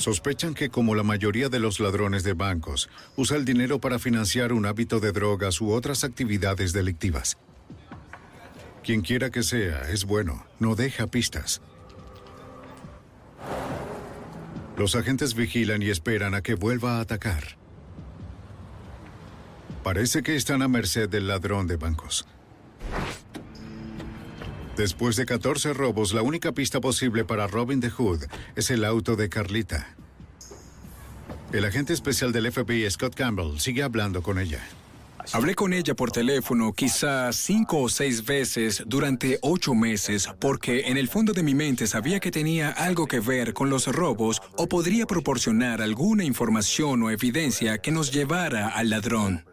[0.00, 4.54] Sospechan que, como la mayoría de los ladrones de bancos, usa el dinero para financiar
[4.54, 7.36] un hábito de drogas u otras actividades delictivas.
[8.82, 11.60] Quien quiera que sea, es bueno, no deja pistas.
[14.78, 17.58] Los agentes vigilan y esperan a que vuelva a atacar.
[19.84, 22.26] Parece que están a merced del ladrón de bancos.
[24.76, 28.24] Después de 14 robos, la única pista posible para Robin the Hood
[28.56, 29.94] es el auto de Carlita.
[31.52, 34.60] El agente especial del FBI, Scott Campbell, sigue hablando con ella.
[35.32, 40.96] Hablé con ella por teléfono quizás cinco o seis veces durante ocho meses porque en
[40.96, 44.68] el fondo de mi mente sabía que tenía algo que ver con los robos o
[44.68, 49.49] podría proporcionar alguna información o evidencia que nos llevara al ladrón.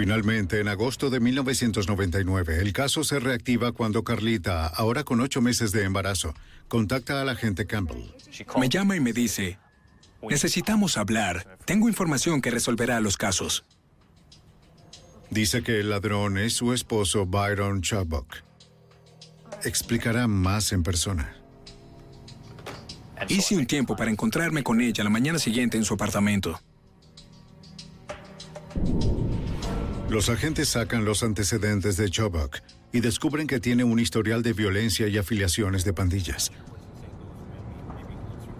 [0.00, 5.72] Finalmente, en agosto de 1999, el caso se reactiva cuando Carlita, ahora con ocho meses
[5.72, 6.32] de embarazo,
[6.68, 8.10] contacta al agente Campbell.
[8.58, 9.58] Me llama y me dice,
[10.22, 11.58] necesitamos hablar.
[11.66, 13.66] Tengo información que resolverá los casos.
[15.28, 18.36] Dice que el ladrón es su esposo Byron Chubbuck.
[19.66, 21.36] Explicará más en persona.
[23.28, 26.58] Hice un tiempo para encontrarme con ella la mañana siguiente en su apartamento.
[30.10, 32.58] Los agentes sacan los antecedentes de Chubbuck
[32.92, 36.50] y descubren que tiene un historial de violencia y afiliaciones de pandillas.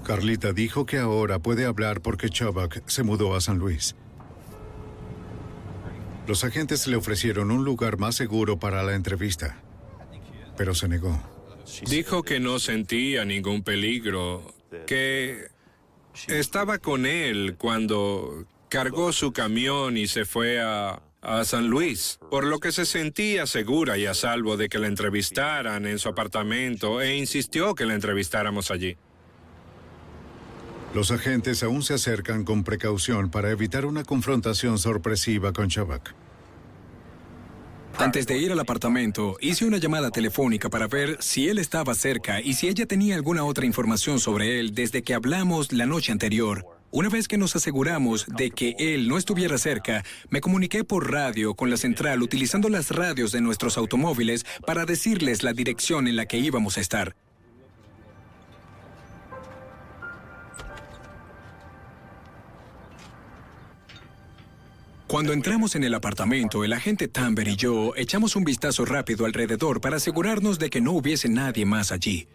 [0.04, 3.96] Carlita dijo que ahora puede hablar porque Chubbuck se mudó a San Luis.
[6.28, 9.60] Los agentes le ofrecieron un lugar más seguro para la entrevista,
[10.56, 11.20] pero se negó.
[11.88, 14.54] Dijo que no sentía ningún peligro,
[14.86, 15.48] que
[16.28, 22.44] estaba con él cuando cargó su camión y se fue a, a San Luis, por
[22.44, 27.00] lo que se sentía segura y a salvo de que la entrevistaran en su apartamento
[27.00, 28.96] e insistió que la entrevistáramos allí.
[30.94, 36.14] Los agentes aún se acercan con precaución para evitar una confrontación sorpresiva con Chubbuck.
[37.98, 42.40] Antes de ir al apartamento, hice una llamada telefónica para ver si él estaba cerca
[42.40, 46.79] y si ella tenía alguna otra información sobre él desde que hablamos la noche anterior.
[46.92, 51.54] Una vez que nos aseguramos de que él no estuviera cerca, me comuniqué por radio
[51.54, 56.26] con la central utilizando las radios de nuestros automóviles para decirles la dirección en la
[56.26, 57.14] que íbamos a estar.
[65.06, 69.80] Cuando entramos en el apartamento, el agente Tamber y yo echamos un vistazo rápido alrededor
[69.80, 72.26] para asegurarnos de que no hubiese nadie más allí.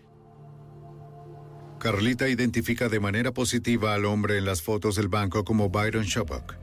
[1.85, 6.55] Carlita identifica de manera positiva al hombre en las fotos del banco como Byron Chubbuck.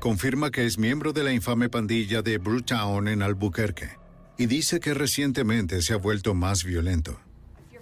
[0.00, 3.88] Confirma que es miembro de la infame pandilla de Brewtown en Albuquerque
[4.36, 7.18] y dice que recientemente se ha vuelto más violento.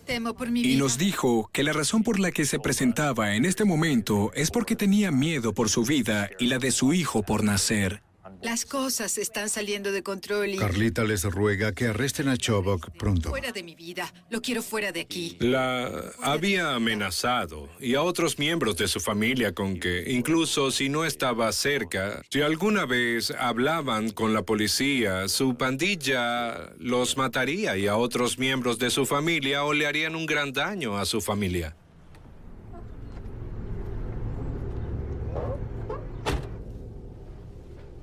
[0.05, 3.45] Temo por mi Y nos dijo que la razón por la que se presentaba en
[3.45, 7.43] este momento es porque tenía miedo por su vida y la de su hijo por
[7.43, 8.05] nacer.
[8.43, 10.57] Las cosas están saliendo de control y...
[10.59, 13.31] Carlita les ruega que arresten a Chobok pronto.
[13.31, 14.13] Fuera de mi vida.
[14.31, 15.37] Lo quiero fuera de aquí.
[15.41, 21.05] La había amenazado y a otros miembros de su familia con que, incluso si no
[21.05, 27.97] estaba cerca, si alguna vez hablaban con la policía, su pandilla los mataría y a
[27.97, 31.77] otros miembros de su familia o le harían un gran daño a su familia.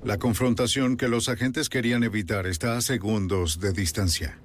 [0.04, 4.36] La confrontación que los agentes querían evitar está a segundos de distancia.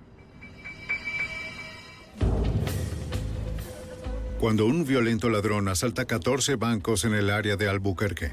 [4.40, 8.31] Cuando un violento ladrón asalta 14 bancos en el área de Albuquerque,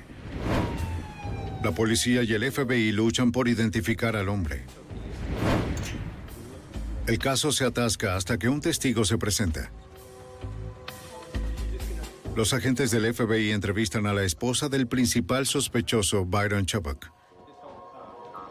[1.65, 4.63] la policía y el FBI luchan por identificar al hombre.
[7.09, 9.73] El caso se atasca hasta que un testigo se presenta.
[12.37, 17.16] Los agentes del FBI entrevistan a la esposa del principal sospechoso, Byron Chubbuck.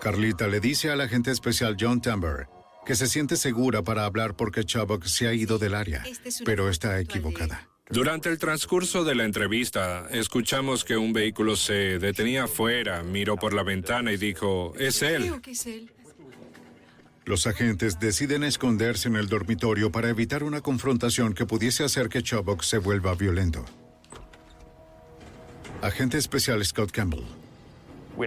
[0.06, 2.48] Carlita le dice al agente especial John Tamber
[2.86, 6.04] que se siente segura para hablar porque Chubbuck se ha ido del área,
[6.46, 7.68] pero está equivocada.
[7.90, 13.56] Durante el transcurso de la entrevista, escuchamos que un vehículo se detenía afuera, miró por
[13.56, 15.24] la ventana y dijo, es él.
[15.24, 15.92] Creo que es él.
[17.26, 22.22] Los agentes deciden esconderse en el dormitorio para evitar una confrontación que pudiese hacer que
[22.22, 23.66] Chubbuck se vuelva violento.
[25.82, 27.26] Agente especial Scott Campbell.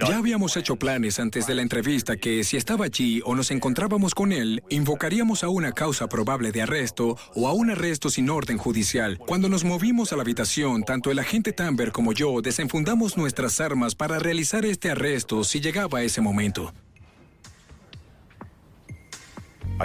[0.06, 4.14] Ya habíamos hecho planes antes de la entrevista que si estaba allí o nos encontrábamos
[4.14, 8.58] con él, invocaríamos a una causa probable de arresto o a un arresto sin orden
[8.58, 9.18] judicial.
[9.18, 13.94] Cuando nos movimos a la habitación, tanto el agente Tamber como yo desenfundamos nuestras armas
[13.94, 16.72] para realizar este arresto si llegaba ese momento.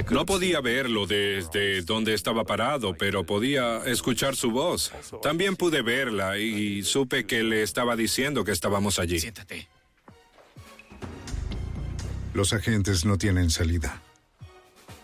[0.09, 4.91] No podía verlo desde donde estaba parado, pero podía escuchar su voz.
[5.21, 9.19] También pude verla y supe que le estaba diciendo que estábamos allí.
[9.19, 9.69] Siéntate.
[12.33, 14.01] Los agentes no tienen salida.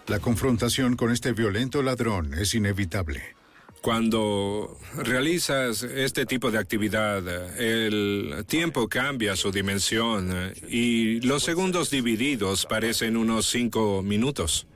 [0.08, 3.22] La confrontación con este violento ladrón es inevitable.
[3.82, 7.26] Cuando realizas este tipo de actividad,
[7.58, 14.68] el tiempo cambia su dimensión eh, y los segundos divididos parecen unos cinco minutos.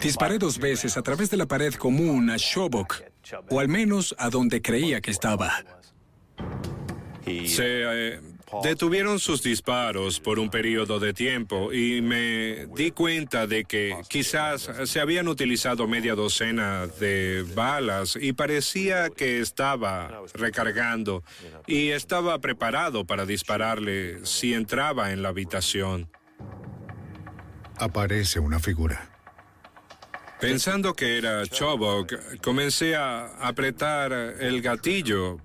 [0.00, 3.02] Disparé dos veces a través de la pared común a Shobok,
[3.50, 5.64] o al menos a donde creía que estaba.
[7.24, 8.20] Se eh,
[8.62, 14.70] detuvieron sus disparos por un periodo de tiempo y me di cuenta de que quizás
[14.84, 21.22] se habían utilizado media docena de balas y parecía que estaba recargando
[21.66, 26.08] y estaba preparado para dispararle si entraba en la habitación.
[27.76, 29.17] Aparece una figura.
[30.40, 35.38] Pensando que era Chobok, comencé a apretar el gatillo.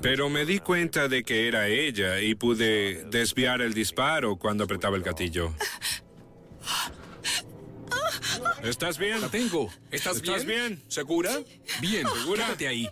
[0.00, 4.96] Pero me di cuenta de que era ella y pude desviar el disparo cuando apretaba
[4.96, 5.52] el gatillo.
[8.62, 9.20] ¿Estás bien?
[9.20, 9.68] La tengo.
[9.90, 10.68] ¿Estás, ¿Estás bien?
[10.68, 10.84] bien?
[10.88, 11.32] ¿Segura?
[11.80, 12.06] Bien.
[12.06, 12.46] ¿Segura?
[12.46, 12.88] Quédate ahí.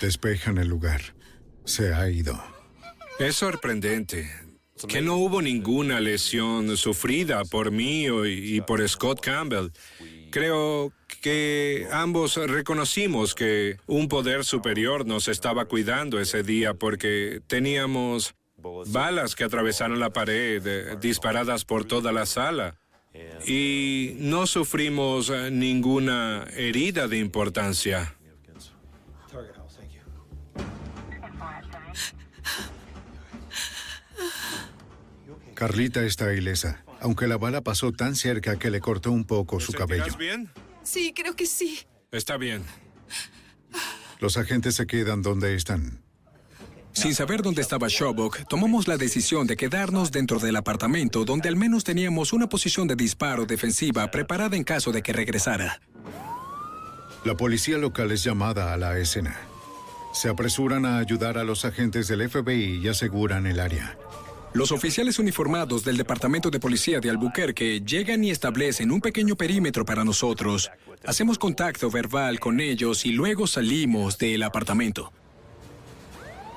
[0.00, 1.00] Despejan el lugar.
[1.64, 2.42] Se ha ido.
[3.18, 4.30] Es sorprendente
[4.86, 9.70] que no hubo ninguna lesión sufrida por mí y por Scott Campbell.
[10.30, 18.34] Creo que ambos reconocimos que un poder superior nos estaba cuidando ese día porque teníamos
[18.86, 22.76] balas que atravesaron la pared, eh, disparadas por toda la sala.
[23.46, 28.14] Y no sufrimos eh, ninguna herida de importancia.
[35.58, 39.72] Carlita está ilesa, aunque la bala pasó tan cerca que le cortó un poco su
[39.72, 40.04] cabello.
[40.04, 40.48] ¿Estás bien?
[40.84, 41.80] Sí, creo que sí.
[42.12, 42.62] Está bien.
[44.20, 46.00] Los agentes se quedan donde están.
[46.92, 51.56] Sin saber dónde estaba Shobok, tomamos la decisión de quedarnos dentro del apartamento donde al
[51.56, 55.80] menos teníamos una posición de disparo defensiva preparada en caso de que regresara.
[57.24, 59.36] La policía local es llamada a la escena.
[60.12, 63.98] Se apresuran a ayudar a los agentes del FBI y aseguran el área.
[64.54, 69.84] Los oficiales uniformados del Departamento de Policía de Albuquerque llegan y establecen un pequeño perímetro
[69.84, 70.70] para nosotros.
[71.04, 75.12] Hacemos contacto verbal con ellos y luego salimos del apartamento.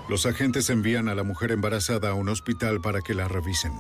[0.07, 3.73] Los agentes envían a la mujer embarazada a un hospital para que la revisen.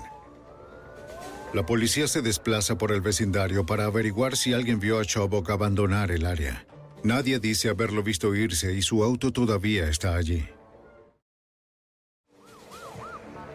[1.53, 6.11] La policía se desplaza por el vecindario para averiguar si alguien vio a Chobok abandonar
[6.11, 6.65] el área.
[7.03, 10.45] Nadie dice haberlo visto irse y su auto todavía está allí.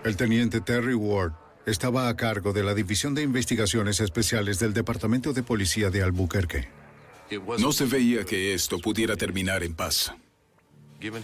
[0.06, 1.32] El teniente Terry Ward
[1.66, 6.68] estaba a cargo de la División de Investigaciones Especiales del Departamento de Policía de Albuquerque.
[7.58, 10.14] No se veía que esto pudiera terminar en paz.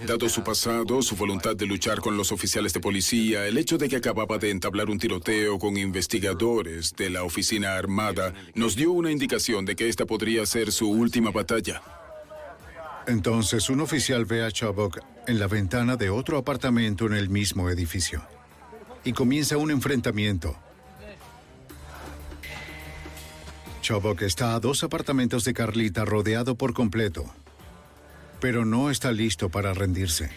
[0.04, 3.88] Dado su pasado, su voluntad de luchar con los oficiales de policía, el hecho de
[3.88, 9.12] que acababa de entablar un tiroteo con investigadores de la oficina armada, nos dio una
[9.12, 11.82] indicación de que esta podría ser su última batalla.
[13.06, 14.98] Entonces, un oficial ve a Chobok
[15.28, 18.26] en la ventana de otro apartamento en el mismo edificio.
[19.04, 20.56] Y comienza un enfrentamiento.
[23.82, 27.24] Chobok está a dos apartamentos de Carlita rodeado por completo,
[28.40, 30.30] pero no está listo para rendirse.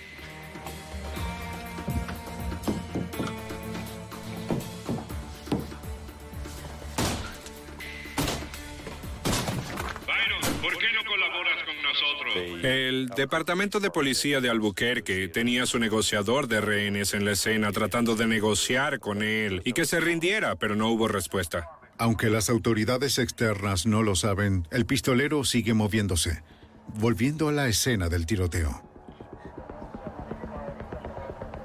[12.65, 18.15] El departamento de policía de Albuquerque tenía su negociador de rehenes en la escena tratando
[18.15, 21.69] de negociar con él y que se rindiera, pero no hubo respuesta.
[21.99, 26.41] Aunque las autoridades externas no lo saben, el pistolero sigue moviéndose,
[26.87, 28.81] volviendo a la escena del tiroteo.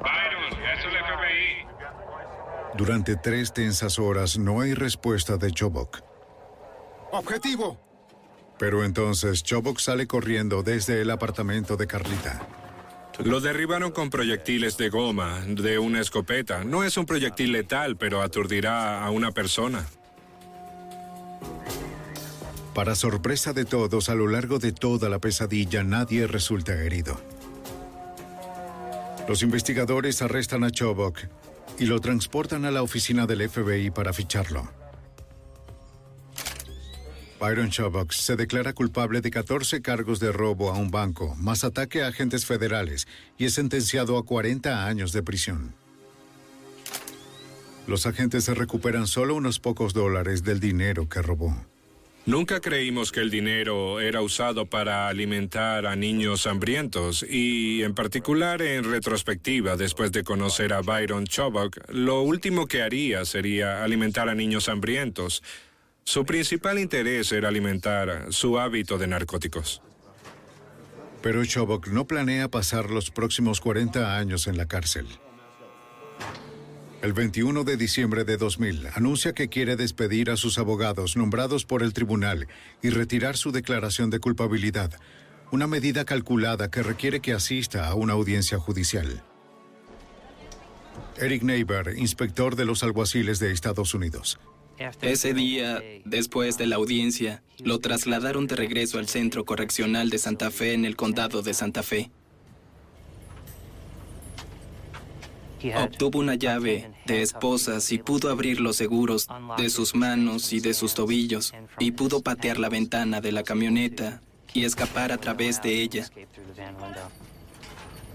[0.02, 2.76] Byron, es el FBI.
[2.76, 6.02] Durante tres tensas horas no hay respuesta de Chobok.
[7.10, 7.89] ¡Objetivo!
[8.60, 12.46] Pero entonces Chobok sale corriendo desde el apartamento de Carlita.
[13.24, 16.62] Lo derribaron con proyectiles de goma, de una escopeta.
[16.62, 19.86] No es un proyectil letal, pero aturdirá a una persona.
[22.74, 27.18] Para sorpresa de todos, a lo largo de toda la pesadilla nadie resulta herido.
[29.26, 31.18] Los investigadores arrestan a Chobok
[31.78, 34.79] y lo transportan a la oficina del FBI para ficharlo.
[37.40, 42.02] Byron Chobok se declara culpable de 14 cargos de robo a un banco, más ataque
[42.02, 43.08] a agentes federales,
[43.38, 45.74] y es sentenciado a 40 años de prisión.
[47.86, 51.56] Los agentes se recuperan solo unos pocos dólares del dinero que robó.
[52.26, 58.60] Nunca creímos que el dinero era usado para alimentar a niños hambrientos y, en particular,
[58.60, 64.34] en retrospectiva, después de conocer a Byron Chobok, lo último que haría sería alimentar a
[64.34, 65.42] niños hambrientos.
[66.04, 69.82] Su principal interés era alimentar su hábito de narcóticos.
[71.22, 75.06] Pero Chobok no planea pasar los próximos 40 años en la cárcel.
[77.02, 81.82] El 21 de diciembre de 2000 anuncia que quiere despedir a sus abogados nombrados por
[81.82, 82.46] el tribunal
[82.82, 84.92] y retirar su declaración de culpabilidad,
[85.50, 89.22] una medida calculada que requiere que asista a una audiencia judicial.
[91.16, 94.38] Eric Neighbor, inspector de los alguaciles de Estados Unidos.
[95.02, 100.50] Ese día, después de la audiencia, lo trasladaron de regreso al Centro Correccional de Santa
[100.50, 102.10] Fe en el Condado de Santa Fe.
[105.76, 109.28] Obtuvo una llave de esposas y pudo abrir los seguros
[109.58, 114.22] de sus manos y de sus tobillos y pudo patear la ventana de la camioneta
[114.54, 116.08] y escapar a través de ella.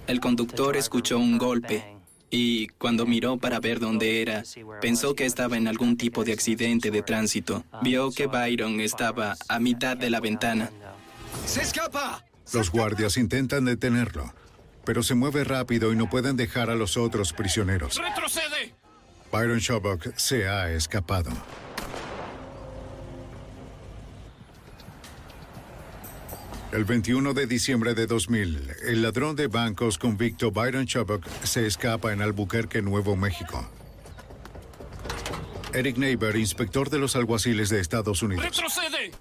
[0.07, 1.94] El conductor escuchó un golpe
[2.30, 4.43] y cuando miró para ver dónde era,
[4.81, 7.64] pensó que estaba en algún tipo de accidente de tránsito.
[7.81, 10.69] Vio que Byron estaba a mitad de la ventana.
[11.45, 12.26] ¡Se escapa!
[12.53, 14.34] Los guardias intentan detenerlo,
[14.85, 17.97] pero se mueve rápido y no pueden dejar a los otros prisioneros.
[17.97, 18.76] ¡Retrocede!
[19.31, 21.31] Byron Chobok se ha escapado.
[26.76, 32.11] El 21 de diciembre de 2000, el ladrón de bancos convicto Byron Chobok se escapa
[32.11, 33.65] en Albuquerque, Nuevo México.
[35.73, 38.43] Eric Neighbor, inspector de los alguaciles de Estados Unidos.
[38.43, 39.11] ¡Retrocede!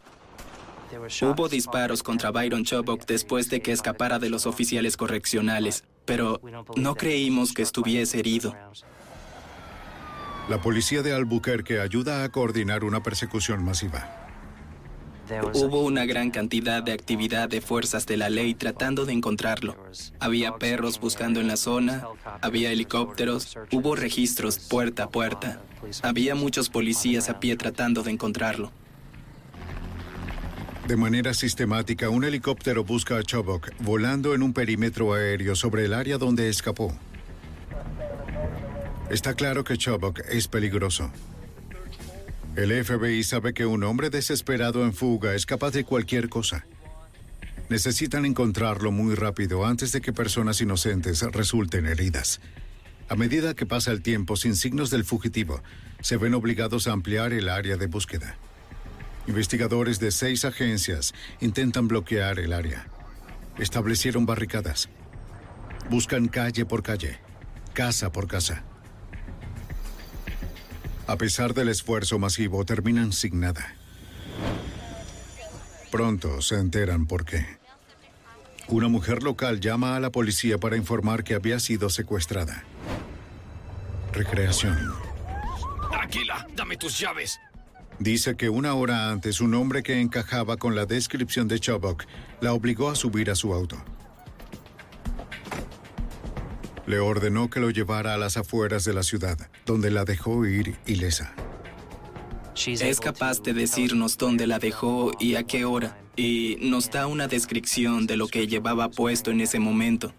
[1.22, 6.40] Hubo disparos contra Byron Chobok después de que escapara de los oficiales correccionales, pero
[6.74, 8.52] no creímos que estuviese herido.
[10.48, 14.23] La policía de Albuquerque ayuda a coordinar una persecución masiva.
[15.54, 19.76] Hubo una gran cantidad de actividad de fuerzas de la ley tratando de encontrarlo.
[20.20, 22.06] Había perros buscando en la zona,
[22.42, 25.62] había helicópteros, hubo registros puerta a puerta.
[26.02, 28.70] Había muchos policías a pie tratando de encontrarlo.
[30.86, 35.94] De manera sistemática, un helicóptero busca a Chobok volando en un perímetro aéreo sobre el
[35.94, 36.94] área donde escapó.
[39.08, 41.10] Está claro que Chobok es peligroso.
[42.56, 46.64] El FBI sabe que un hombre desesperado en fuga es capaz de cualquier cosa.
[47.68, 52.40] Necesitan encontrarlo muy rápido antes de que personas inocentes resulten heridas.
[53.08, 55.62] A medida que pasa el tiempo sin signos del fugitivo,
[56.00, 58.36] se ven obligados a ampliar el área de búsqueda.
[59.26, 62.86] Investigadores de seis agencias intentan bloquear el área.
[63.58, 64.88] Establecieron barricadas.
[65.90, 67.18] Buscan calle por calle,
[67.72, 68.64] casa por casa.
[71.06, 73.74] A pesar del esfuerzo masivo, terminan sin nada.
[75.90, 77.46] Pronto se enteran por qué.
[78.68, 82.64] Una mujer local llama a la policía para informar que había sido secuestrada.
[84.12, 84.78] Recreación.
[85.90, 87.38] Tranquila, dame tus llaves.
[87.98, 92.04] Dice que una hora antes un hombre que encajaba con la descripción de Chobok
[92.40, 93.76] la obligó a subir a su auto.
[96.86, 100.76] Le ordenó que lo llevara a las afueras de la ciudad, donde la dejó ir
[100.86, 101.34] ilesa.
[102.66, 107.26] Es capaz de decirnos dónde la dejó y a qué hora, y nos da una
[107.26, 110.12] descripción de lo que llevaba puesto en ese momento.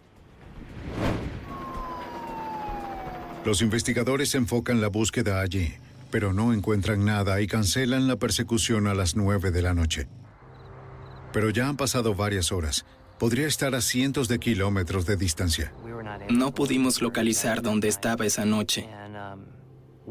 [3.45, 5.75] Los investigadores enfocan la búsqueda allí,
[6.09, 10.07] pero no encuentran nada y cancelan la persecución a las nueve de la noche.
[11.31, 12.85] Pero ya han pasado varias horas.
[13.19, 15.73] Podría estar a cientos de kilómetros de distancia.
[16.29, 18.87] No pudimos localizar dónde estaba esa noche.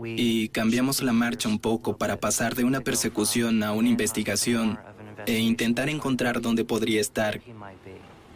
[0.04, 4.78] Y cambiamos la marcha un poco para pasar de una persecución a una investigación
[5.26, 7.40] e intentar encontrar dónde podría estar,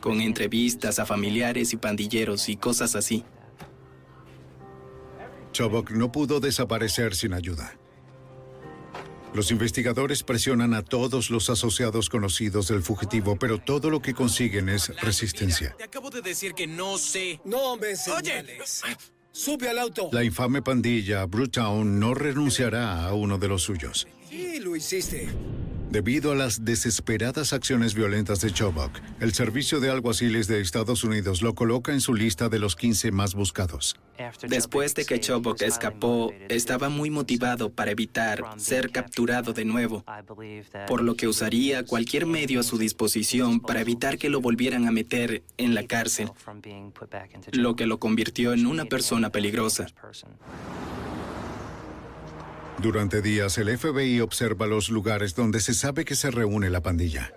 [0.00, 3.24] con entrevistas a familiares y pandilleros y cosas así.
[5.52, 7.74] Chobok no pudo desaparecer sin ayuda.
[9.34, 14.68] Los investigadores presionan a todos los asociados conocidos del fugitivo, pero todo lo que consiguen
[14.68, 15.74] es resistencia.
[15.76, 17.40] Te acabo de decir que no sé.
[17.44, 18.82] No me señales.
[19.30, 20.08] Sube al auto.
[20.12, 24.08] La infame pandilla Brutown no renunciará a uno de los suyos.
[24.28, 25.28] Sí, lo hiciste.
[25.90, 28.90] Debido a las desesperadas acciones violentas de Chobok,
[29.20, 33.10] el Servicio de Alguaciles de Estados Unidos lo coloca en su lista de los 15
[33.10, 33.96] más buscados.
[34.46, 40.04] Después de que Chobok escapó, estaba muy motivado para evitar ser capturado de nuevo,
[40.86, 44.90] por lo que usaría cualquier medio a su disposición para evitar que lo volvieran a
[44.90, 46.30] meter en la cárcel,
[47.52, 49.86] lo que lo convirtió en una persona peligrosa.
[52.80, 57.32] Durante días, el FBI observa los lugares donde se sabe que se reúne la pandilla.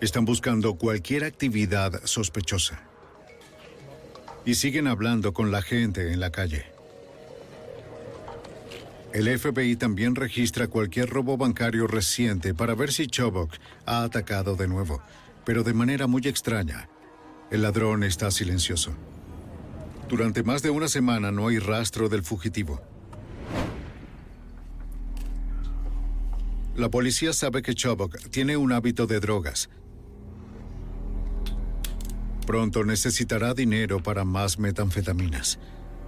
[0.00, 2.80] Están buscando cualquier actividad sospechosa.
[4.44, 6.66] Y siguen hablando con la gente en la calle.
[9.12, 13.52] El FBI también registra cualquier robo bancario reciente para ver si Chobok
[13.84, 15.02] ha atacado de nuevo,
[15.44, 16.88] pero de manera muy extraña.
[17.50, 18.92] El ladrón está silencioso.
[20.08, 22.80] Durante más de una semana no hay rastro del fugitivo.
[26.78, 29.68] La policía sabe que Chobok tiene un hábito de drogas.
[32.46, 35.58] Pronto necesitará dinero para más metanfetaminas.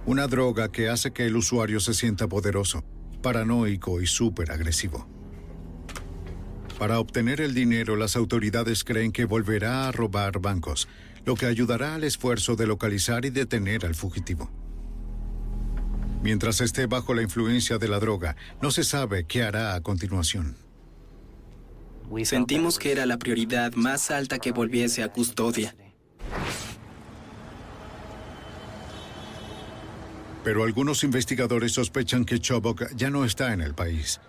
[0.05, 2.85] Una droga que hace que el usuario se sienta poderoso,
[3.21, 5.05] paranoico y súper agresivo.
[6.79, 10.87] Para obtener el dinero, las autoridades creen que volverá a robar bancos,
[11.25, 14.49] lo que ayudará al esfuerzo de localizar y detener al fugitivo.
[16.23, 20.60] Mientras esté bajo la influencia de la droga, no se sabe qué hará a continuación.
[22.23, 25.75] Sentimos que era la prioridad más alta que volviese a custodia.
[30.43, 34.19] Pero algunos investigadores sospechan que Chobok ya no está en el país.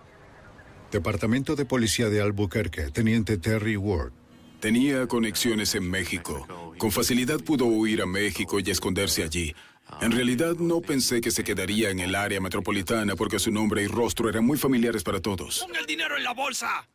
[0.90, 4.12] Departamento de Policía de Albuquerque, Teniente Terry Ward.
[4.60, 6.46] Tenía conexiones en México.
[6.78, 9.54] Con facilidad pudo huir a México y esconderse allí.
[10.00, 13.86] En realidad no pensé que se quedaría en el área metropolitana porque su nombre y
[13.86, 15.60] rostro eran muy familiares para todos.
[15.60, 16.86] ¡Ponga el dinero en la bolsa!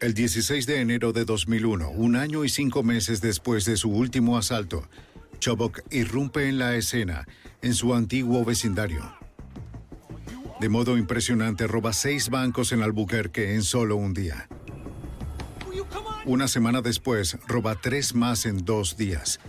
[0.00, 4.38] El 16 de enero de 2001, un año y cinco meses después de su último
[4.38, 4.88] asalto,
[5.40, 7.26] Chobok irrumpe en la escena
[7.62, 9.16] en su antiguo vecindario.
[10.60, 14.48] De modo impresionante roba seis bancos en Albuquerque en solo un día.
[16.26, 19.40] Una semana después, roba tres más en dos días.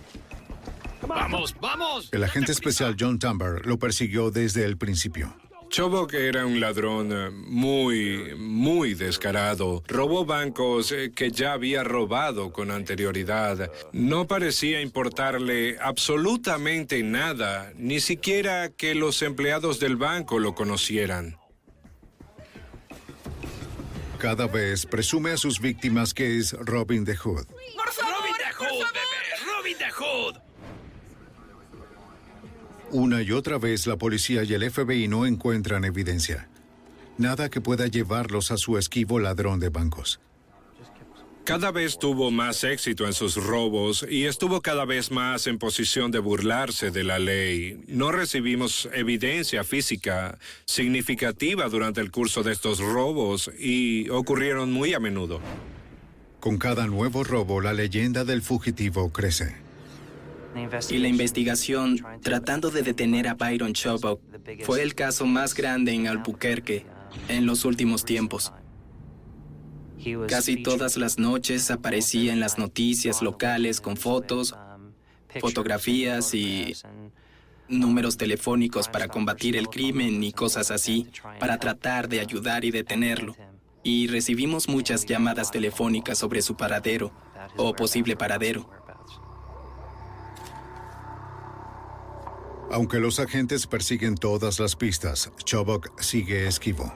[1.06, 2.08] ¡Vamos, vamos!
[2.10, 5.32] El agente especial John Tumber lo persiguió desde el principio.
[5.70, 9.84] Chobok era un ladrón eh, muy, muy descarado.
[9.86, 13.70] Robó bancos eh, que ya había robado con anterioridad.
[13.92, 21.36] No parecía importarle absolutamente nada, ni siquiera que los empleados del banco lo conocieran.
[24.18, 27.46] Cada vez presume a sus víctimas que es Robin the Hood.
[27.46, 29.56] ¡Robin the Hood, bebé!
[29.56, 30.49] ¡Robin the Hood!
[32.92, 36.48] Una y otra vez la policía y el FBI no encuentran evidencia.
[37.18, 40.20] Nada que pueda llevarlos a su esquivo ladrón de bancos.
[41.44, 46.10] Cada vez tuvo más éxito en sus robos y estuvo cada vez más en posición
[46.10, 47.82] de burlarse de la ley.
[47.86, 55.00] No recibimos evidencia física significativa durante el curso de estos robos y ocurrieron muy a
[55.00, 55.40] menudo.
[56.40, 59.69] Con cada nuevo robo, la leyenda del fugitivo crece.
[60.90, 64.20] Y la investigación tratando de detener a Byron Chobok
[64.64, 66.86] fue el caso más grande en Albuquerque
[67.28, 68.52] en los últimos tiempos.
[70.28, 74.54] Casi todas las noches aparecía en las noticias locales con fotos,
[75.40, 76.74] fotografías y
[77.68, 81.06] números telefónicos para combatir el crimen y cosas así,
[81.38, 83.36] para tratar de ayudar y detenerlo.
[83.82, 87.12] Y recibimos muchas llamadas telefónicas sobre su paradero
[87.56, 88.68] o posible paradero.
[92.70, 96.94] Aunque los agentes persiguen todas las pistas, Chobok sigue esquivo.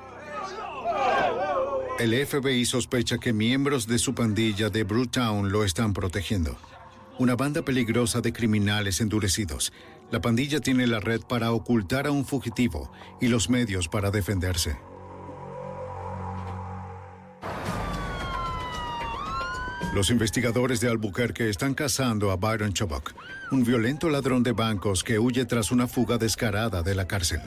[1.99, 6.57] El FBI sospecha que miembros de su pandilla de Brewtown lo están protegiendo.
[7.19, 9.73] Una banda peligrosa de criminales endurecidos.
[10.11, 14.77] La pandilla tiene la red para ocultar a un fugitivo y los medios para defenderse.
[19.95, 23.13] Los investigadores de Albuquerque están cazando a Byron Chobok,
[23.55, 27.41] un violento ladrón de bancos que huye tras una fuga descarada de la cárcel.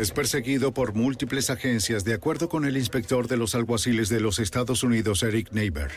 [0.00, 4.38] Es perseguido por múltiples agencias de acuerdo con el inspector de los alguaciles de los
[4.38, 5.90] Estados Unidos, Eric Neighbor.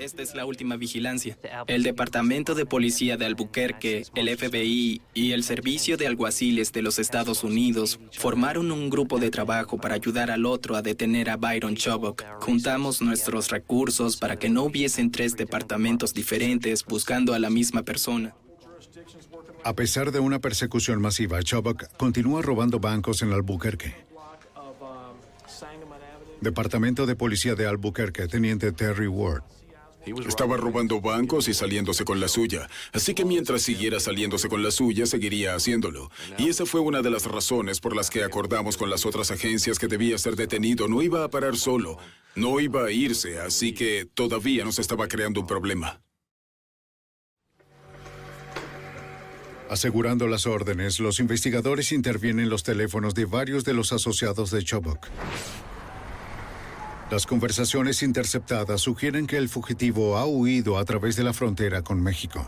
[0.00, 1.36] Esta es la última vigilancia.
[1.66, 6.98] El Departamento de Policía de Albuquerque, el FBI y el Servicio de Alguaciles de los
[6.98, 11.76] Estados Unidos formaron un grupo de trabajo para ayudar al otro a detener a Byron
[11.76, 12.24] Chobok.
[12.40, 18.34] Juntamos nuestros recursos para que no hubiesen tres departamentos diferentes buscando a la misma persona.
[19.64, 23.94] A pesar de una persecución masiva, Chobok continúa robando bancos en Albuquerque.
[26.40, 29.42] Departamento de Policía de Albuquerque, Teniente Terry Ward.
[30.26, 32.68] Estaba robando bancos y saliéndose con la suya.
[32.92, 36.10] Así que mientras siguiera saliéndose con la suya, seguiría haciéndolo.
[36.38, 39.78] Y esa fue una de las razones por las que acordamos con las otras agencias
[39.78, 40.88] que debía ser detenido.
[40.88, 41.98] No iba a parar solo.
[42.34, 46.00] No iba a irse, así que todavía nos estaba creando un problema.
[49.68, 55.06] Asegurando las órdenes, los investigadores intervienen los teléfonos de varios de los asociados de Chobok.
[57.10, 62.00] Las conversaciones interceptadas sugieren que el fugitivo ha huido a través de la frontera con
[62.00, 62.46] México.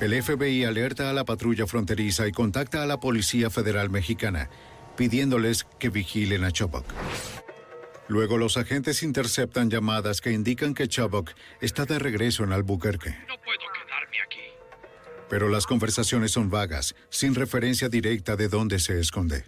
[0.00, 4.48] El FBI alerta a la patrulla fronteriza y contacta a la Policía Federal Mexicana,
[4.96, 6.86] pidiéndoles que vigilen a Chobok.
[8.06, 13.10] Luego los agentes interceptan llamadas que indican que Chobok está de regreso en Albuquerque.
[13.26, 14.40] No puedo quedarme aquí.
[15.28, 19.44] Pero las conversaciones son vagas, sin referencia directa de dónde se esconde.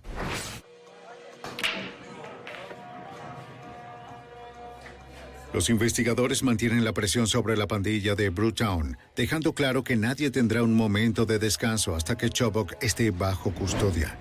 [5.52, 10.62] Los investigadores mantienen la presión sobre la pandilla de Brewtown, dejando claro que nadie tendrá
[10.62, 14.16] un momento de descanso hasta que Chobok esté bajo custodia.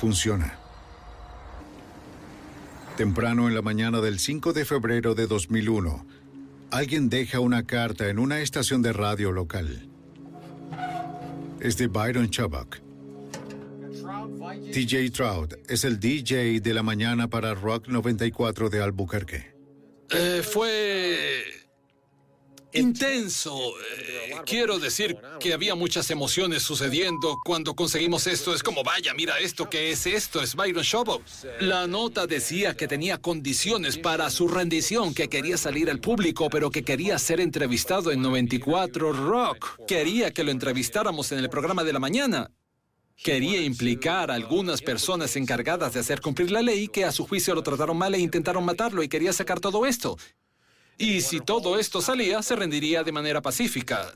[0.00, 0.58] Funciona.
[2.96, 6.06] Temprano en la mañana del 5 de febrero de 2001,
[6.70, 9.88] alguien deja una carta en una estación de radio local.
[11.60, 12.78] Es de Byron Chobok.
[14.72, 19.49] TJ Trout es el DJ de la mañana para Rock 94 de Albuquerque.
[20.12, 21.44] Eh, fue
[22.72, 23.56] intenso.
[23.98, 28.54] Eh, quiero decir que había muchas emociones sucediendo cuando conseguimos esto.
[28.54, 30.40] Es como, vaya, mira esto, ¿qué es esto?
[30.40, 31.22] Es Byron Shobok.
[31.60, 36.70] La nota decía que tenía condiciones para su rendición, que quería salir al público, pero
[36.70, 39.86] que quería ser entrevistado en 94 Rock.
[39.86, 42.50] Quería que lo entrevistáramos en el programa de la mañana.
[43.22, 47.54] Quería implicar a algunas personas encargadas de hacer cumplir la ley que a su juicio
[47.54, 50.16] lo trataron mal e intentaron matarlo y quería sacar todo esto.
[50.96, 54.14] Y si todo esto salía, se rendiría de manera pacífica.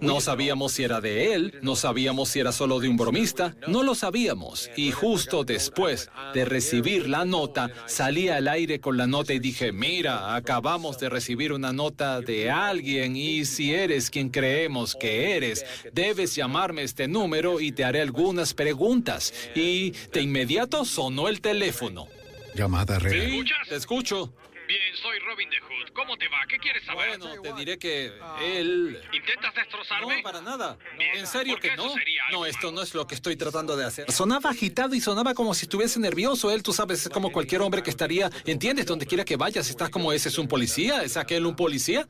[0.00, 3.82] No sabíamos si era de él, no sabíamos si era solo de un bromista, no
[3.82, 4.70] lo sabíamos.
[4.76, 9.72] Y justo después de recibir la nota, salí al aire con la nota y dije,
[9.72, 15.64] mira, acabamos de recibir una nota de alguien y si eres quien creemos que eres,
[15.92, 19.32] debes llamarme este número y te haré algunas preguntas.
[19.54, 22.06] Y de inmediato sonó el teléfono.
[22.54, 23.30] Llamada real.
[23.30, 24.32] Sí, te escucho.
[24.66, 25.92] Bien, soy Robin the Hood.
[25.92, 26.38] ¿Cómo te va?
[26.48, 27.18] ¿Qué quieres saber?
[27.18, 28.12] Bueno, te diré que
[28.42, 29.00] él...
[29.12, 30.16] ¿Intentas destrozarme?
[30.16, 30.76] No, para nada.
[30.98, 31.94] Bien, ¿En serio que no?
[32.32, 34.10] No, esto no es lo que estoy tratando de hacer.
[34.10, 36.50] Sonaba agitado y sonaba como si estuviese nervioso.
[36.50, 38.30] Él, tú sabes, es como cualquier hombre que estaría...
[38.44, 38.86] ¿Entiendes?
[38.86, 41.02] Donde quiera que vayas, estás como ese es un policía.
[41.02, 42.08] ¿Es aquel un policía?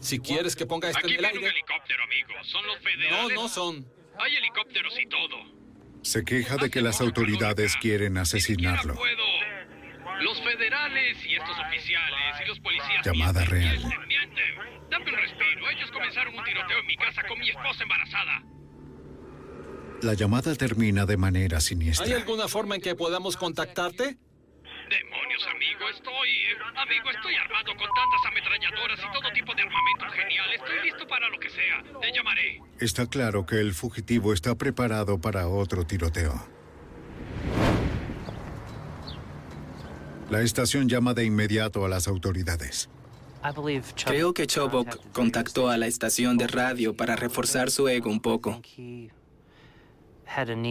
[0.00, 1.56] Si quieres que ponga esto Aquí en el viene un aire...
[1.58, 2.44] helicóptero, amigo.
[2.44, 3.34] Son los No, federales.
[3.34, 3.86] no son.
[4.18, 5.36] Hay helicópteros y todo.
[6.02, 8.94] Se queja de que las autoridades quieren asesinarlo.
[10.20, 13.78] Los federales y estos oficiales y los policías Llamada real.
[13.78, 14.54] mienten, mienten.
[14.90, 15.70] Dame un respiro.
[15.70, 18.42] Ellos comenzaron un tiroteo en mi casa con mi esposa embarazada.
[20.02, 22.16] La llamada termina de manera ¿Hay siniestra.
[22.16, 24.16] alguna forma en que podamos contactarte?
[24.88, 25.88] Demonios, amigo.
[25.90, 26.28] Estoy...
[26.76, 30.52] Amigo, estoy armado con tantas ametralladoras y todo tipo de armamento genial.
[30.54, 31.82] Estoy listo para lo que sea.
[32.00, 32.60] Te llamaré.
[32.80, 36.59] Está claro que el fugitivo está preparado para otro tiroteo.
[40.30, 42.88] La estación llama de inmediato a las autoridades.
[44.04, 48.60] Creo que Chobok contactó a la estación de radio para reforzar su ego un poco.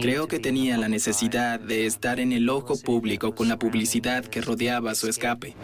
[0.00, 4.40] Creo que tenía la necesidad de estar en el ojo público con la publicidad que
[4.40, 5.54] rodeaba su escape.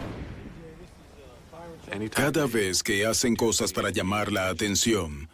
[2.13, 5.29] Cada vez que hacen cosas para llamar la atención,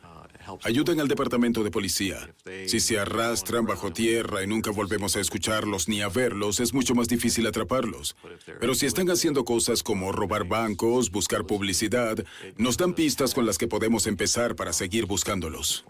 [0.63, 2.33] ayudan al departamento de policía.
[2.67, 6.95] Si se arrastran bajo tierra y nunca volvemos a escucharlos ni a verlos, es mucho
[6.95, 8.15] más difícil atraparlos.
[8.59, 12.23] Pero si están haciendo cosas como robar bancos, buscar publicidad,
[12.57, 15.85] nos dan pistas con las que podemos empezar para seguir buscándolos.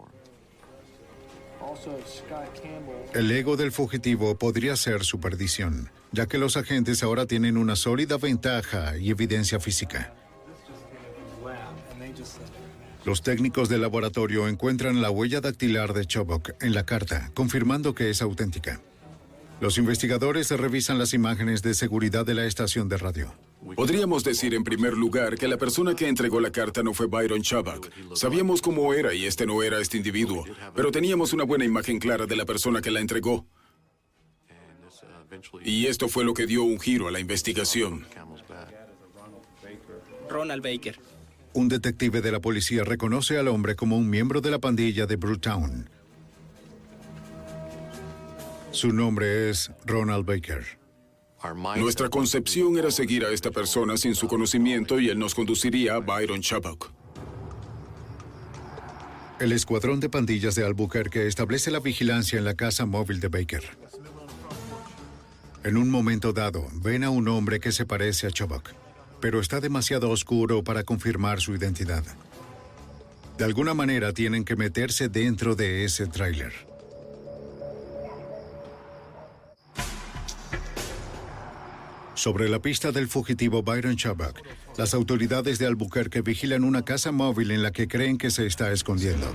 [3.12, 7.76] El ego del fugitivo podría ser su perdición, ya que los agentes ahora tienen una
[7.76, 10.14] sólida ventaja y evidencia física.
[13.04, 18.08] Los técnicos del laboratorio encuentran la huella dactilar de Chobok en la carta, confirmando que
[18.08, 18.80] es auténtica.
[19.60, 23.34] Los investigadores revisan las imágenes de seguridad de la estación de radio.
[23.76, 27.42] Podríamos decir en primer lugar que la persona que entregó la carta no fue Byron
[27.42, 27.90] Chabak.
[28.14, 30.44] Sabíamos cómo era y este no era este individuo,
[30.74, 33.46] pero teníamos una buena imagen clara de la persona que la entregó.
[35.62, 38.06] Y esto fue lo que dio un giro a la investigación.
[40.28, 40.98] Ronald Baker.
[41.54, 45.14] Un detective de la policía reconoce al hombre como un miembro de la pandilla de
[45.14, 45.88] Brewtown.
[48.72, 50.64] Su nombre es Ronald Baker.
[51.76, 56.00] Nuestra concepción era seguir a esta persona sin su conocimiento y él nos conduciría a
[56.00, 56.90] Byron Chabak.
[59.38, 63.62] El escuadrón de pandillas de Albuquerque establece la vigilancia en la casa móvil de Baker.
[65.62, 68.70] En un momento dado, ven a un hombre que se parece a Chobok,
[69.24, 72.04] pero está demasiado oscuro para confirmar su identidad.
[73.38, 76.52] De alguna manera tienen que meterse dentro de ese tráiler.
[82.14, 84.42] Sobre la pista del fugitivo Byron Chabak,
[84.76, 88.72] las autoridades de Albuquerque vigilan una casa móvil en la que creen que se está
[88.72, 89.34] escondiendo.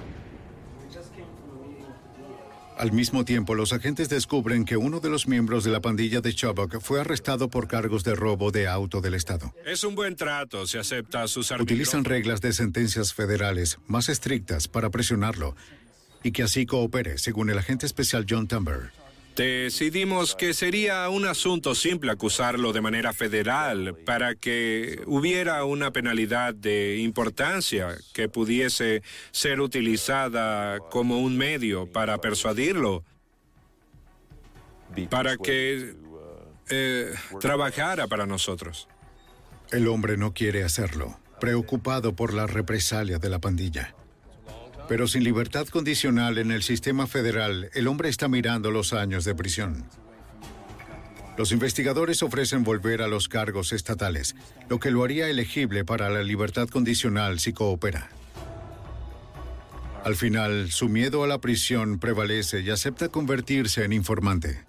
[2.80, 6.34] Al mismo tiempo, los agentes descubren que uno de los miembros de la pandilla de
[6.34, 9.54] Chubbuck fue arrestado por cargos de robo de auto del Estado.
[9.66, 11.74] Es un buen trato si acepta sus árbitros.
[11.74, 15.58] Utilizan reglas de sentencias federales más estrictas para presionarlo
[16.24, 18.92] y que así coopere, según el agente especial John Tumber.
[19.40, 26.54] Decidimos que sería un asunto simple acusarlo de manera federal para que hubiera una penalidad
[26.54, 29.02] de importancia que pudiese
[29.32, 33.06] ser utilizada como un medio para persuadirlo,
[35.10, 35.96] para que
[36.70, 38.90] eh, trabajara para nosotros.
[39.72, 43.96] El hombre no quiere hacerlo, preocupado por la represalia de la pandilla.
[44.90, 49.36] Pero sin libertad condicional en el sistema federal, el hombre está mirando los años de
[49.36, 49.86] prisión.
[51.38, 54.36] Los investigadores ofrecen volver a los cargos estatales,
[54.68, 58.10] lo que lo haría elegible para la libertad condicional si coopera.
[60.04, 64.69] Al final, su miedo a la prisión prevalece y acepta convertirse en informante.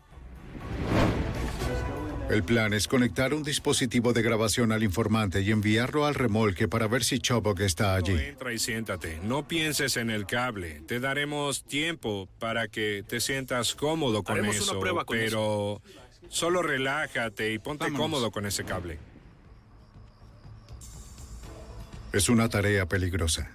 [2.30, 6.86] El plan es conectar un dispositivo de grabación al informante y enviarlo al remolque para
[6.86, 8.12] ver si Chobok está allí.
[8.12, 9.18] Entra y siéntate.
[9.24, 10.80] No pienses en el cable.
[10.86, 15.82] Te daremos tiempo para que te sientas cómodo con Haremos una eso, prueba con pero
[16.28, 18.00] solo relájate y ponte Vámonos.
[18.00, 19.00] cómodo con ese cable.
[22.12, 23.50] Es una tarea peligrosa.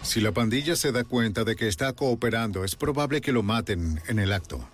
[0.00, 4.00] Si la pandilla se da cuenta de que está cooperando, es probable que lo maten
[4.08, 4.66] en el acto.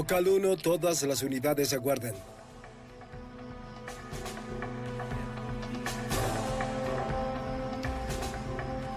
[0.00, 2.14] Local 1, todas las unidades aguardan.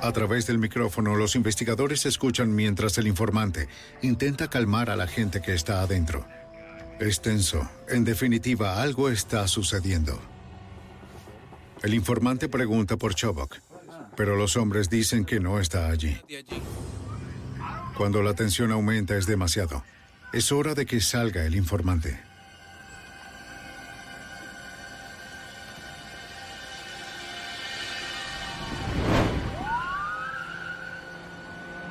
[0.01, 3.67] A través del micrófono, los investigadores escuchan mientras el informante
[4.01, 6.25] intenta calmar a la gente que está adentro.
[7.01, 7.69] Es tenso.
[7.89, 10.17] En definitiva, algo está sucediendo.
[11.81, 13.57] El informante pregunta por Chobok,
[14.15, 16.17] pero los hombres dicen que no está allí.
[17.97, 19.83] Cuando la tensión aumenta es demasiado.
[20.33, 22.19] Es hora de que salga el informante.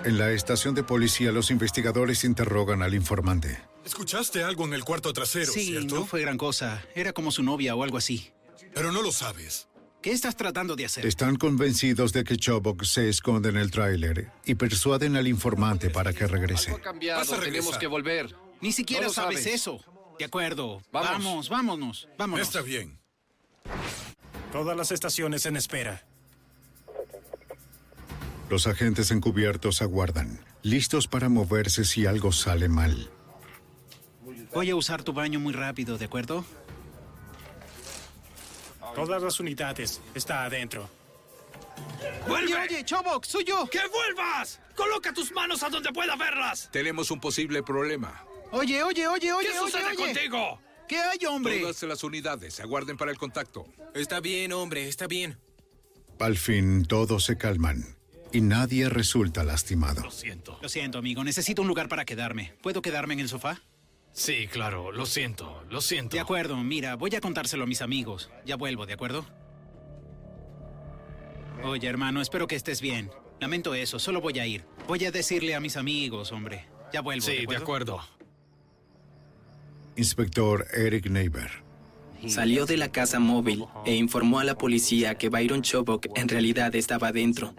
[0.05, 3.63] En la estación de policía, los investigadores interrogan al informante.
[3.85, 5.95] ¿Escuchaste algo en el cuarto trasero, sí, cierto?
[5.95, 6.85] no fue gran cosa.
[6.97, 8.33] Era como su novia o algo así.
[8.75, 9.69] Pero no lo sabes.
[10.03, 11.07] ¿Qué estás tratando de hacer?
[11.07, 16.13] Están convencidos de que Chobok se esconde en el tráiler y persuaden al informante para
[16.13, 16.71] que regrese.
[16.73, 18.35] Algo cambiado, tenemos que volver.
[18.61, 19.55] Ni siquiera No lo sabes, sabes.
[19.55, 19.81] eso.
[20.19, 20.83] De acuerdo.
[20.93, 21.11] Vamos.
[21.13, 22.47] Vamos, vámonos, vámonos.
[22.49, 22.99] Está bien.
[24.51, 26.05] Todas las estaciones en espera.
[28.51, 33.09] Los agentes encubiertos aguardan, listos para moverse si algo sale mal.
[34.53, 36.45] Voy a usar tu baño muy rápido, ¿de acuerdo?
[38.95, 40.01] Todas las unidades.
[40.15, 40.89] Está adentro.
[42.29, 43.67] Oye, oye, Chobok, soy yo.
[43.71, 44.61] ¡Que vuelvas!
[44.77, 46.69] ¡Coloca tus manos a donde pueda verlas!
[46.71, 48.25] Tenemos un posible problema.
[48.51, 49.97] Oye, oye, oye, oye, ¿Qué oye, sucede oye.
[49.97, 50.61] contigo?
[50.87, 51.61] ¿Qué hay, hombre?
[51.61, 53.67] Todas las unidades, aguarden para el contacto.
[53.95, 55.39] Está bien, hombre, está bien.
[56.21, 57.97] Al fin todos se calman
[58.31, 60.09] y nadie resulta lastimado.
[60.11, 60.59] siento.
[60.63, 61.25] Lo siento, amigo.
[61.25, 62.55] Necesito un lugar para quedarme.
[62.63, 63.61] ¿Puedo quedarme en el sofá?
[64.13, 66.17] Sí, claro, lo siento, lo siento.
[66.17, 68.31] De acuerdo, mira, voy a contárselo a mis amigos.
[68.45, 69.25] Ya vuelvo, ¿de acuerdo?
[71.65, 73.11] Oye, hermano, espero que estés bien.
[73.41, 74.65] Lamento eso, solo voy a ir.
[74.87, 76.67] Voy a decirle a mis amigos, hombre.
[76.93, 77.25] Ya vuelvo.
[77.25, 78.01] Sí, de acuerdo.
[79.97, 81.51] Inspector Eric Neighbor.
[82.29, 86.75] Salió de la casa móvil e informó a la policía que Byron Chobok en realidad
[86.77, 87.55] estaba dentro.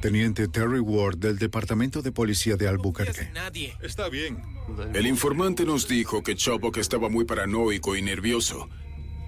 [0.00, 3.30] Teniente Terry Ward del Departamento de Policía de Albuquerque.
[3.34, 3.74] Nadie.
[3.82, 4.40] Está bien.
[4.94, 8.68] El informante nos dijo que Chobok estaba muy paranoico y nervioso.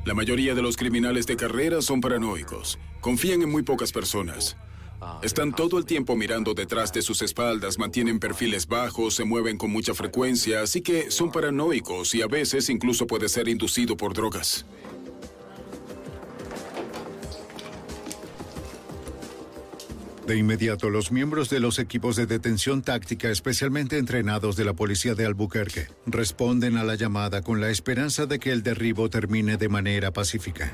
[0.05, 2.79] La mayoría de los criminales de carrera son paranoicos.
[3.01, 4.57] Confían en muy pocas personas.
[5.23, 9.71] Están todo el tiempo mirando detrás de sus espaldas, mantienen perfiles bajos, se mueven con
[9.71, 14.67] mucha frecuencia, así que son paranoicos y a veces incluso puede ser inducido por drogas.
[20.31, 25.17] De inmediato, los miembros de los equipos de detención táctica especialmente entrenados de la policía
[25.17, 29.69] de Albuquerque responden a la llamada con la esperanza de que el derribo termine de
[29.69, 30.71] manera pacífica.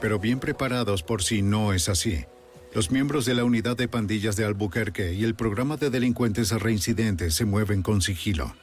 [0.00, 2.24] Pero bien preparados por si no es así.
[2.74, 7.34] Los miembros de la unidad de pandillas de Albuquerque y el programa de delincuentes reincidentes
[7.34, 8.54] se mueven con sigilo.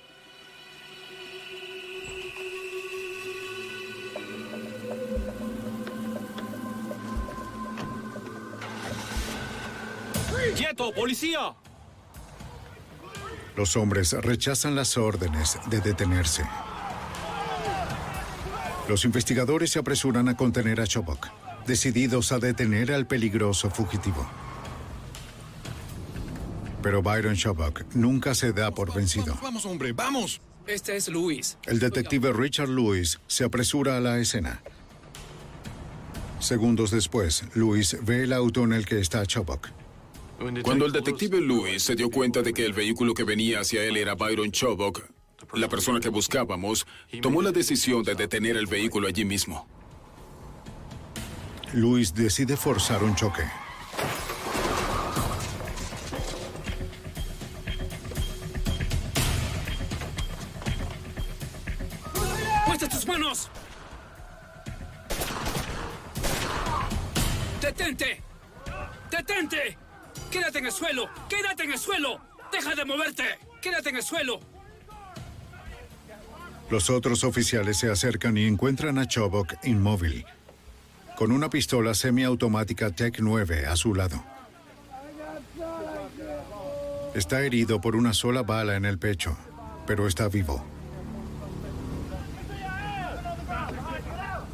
[10.79, 11.53] ¡Quieto, policía!
[13.57, 16.43] Los hombres rechazan las órdenes de detenerse.
[18.87, 21.27] Los investigadores se apresuran a contener a Chobok,
[21.67, 24.25] decididos a detener al peligroso fugitivo.
[26.81, 29.37] Pero Byron Chobok nunca se da por vencido.
[29.43, 30.39] Vamos, hombre, vamos.
[30.65, 31.57] Este es Luis.
[31.65, 34.61] El detective Richard Lewis se apresura a la escena.
[36.39, 39.78] Segundos después, Lewis ve el auto en el que está Chobok.
[40.63, 43.97] Cuando el detective Lewis se dio cuenta de que el vehículo que venía hacia él
[43.97, 45.03] era Byron Chobok,
[45.53, 46.87] la persona que buscábamos,
[47.21, 49.67] tomó la decisión de detener el vehículo allí mismo.
[51.73, 53.43] Lewis decide forzar un choque.
[62.65, 63.49] ¡Muestra tus manos!
[67.61, 68.21] ¡Detente!
[69.11, 69.88] ¡Detente!
[70.31, 71.09] ¡Quédate en el suelo!
[71.27, 72.21] ¡Quédate en el suelo!
[72.51, 73.23] ¡Deja de moverte!
[73.61, 74.39] ¡Quédate en el suelo!
[76.69, 80.23] Los otros oficiales se acercan y encuentran a Chobok inmóvil,
[81.17, 84.23] con una pistola semiautomática Tech 9 a su lado.
[87.15, 89.35] Está herido por una sola bala en el pecho,
[89.87, 90.63] pero está vivo.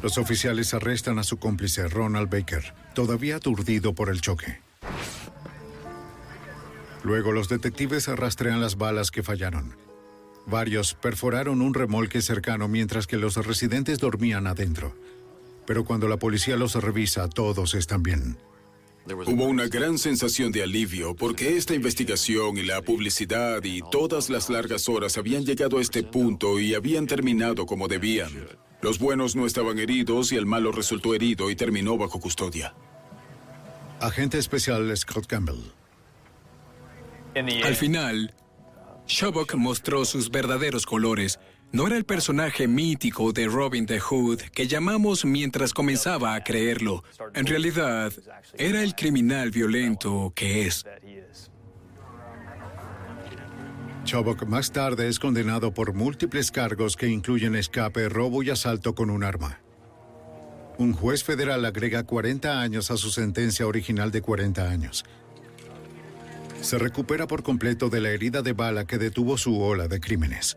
[0.02, 4.60] Los oficiales arrestan a su cómplice Ronald Baker, todavía aturdido por el choque.
[7.06, 9.76] Luego los detectives rastrean las balas que fallaron.
[10.44, 14.92] Varios perforaron un remolque cercano mientras que los residentes dormían adentro.
[15.68, 18.38] Pero cuando la policía los revisa, todos están bien.
[19.06, 24.50] Hubo una gran sensación de alivio porque esta investigación y la publicidad y todas las
[24.50, 28.32] largas horas habían llegado a este punto y habían terminado como debían.
[28.82, 32.74] Los buenos no estaban heridos y el malo resultó herido y terminó bajo custodia.
[34.00, 35.85] Agente especial Scott Campbell.
[37.36, 38.34] Al final,
[39.06, 41.38] Shabok mostró sus verdaderos colores.
[41.70, 47.04] No era el personaje mítico de Robin the Hood que llamamos mientras comenzaba a creerlo.
[47.34, 48.10] En realidad,
[48.56, 50.86] era el criminal violento que es.
[54.04, 59.10] Chobok más tarde es condenado por múltiples cargos que incluyen escape, robo y asalto con
[59.10, 59.60] un arma.
[60.78, 65.04] Un juez federal agrega 40 años a su sentencia original de 40 años.
[66.66, 70.56] Se recupera por completo de la herida de bala que detuvo su ola de crímenes.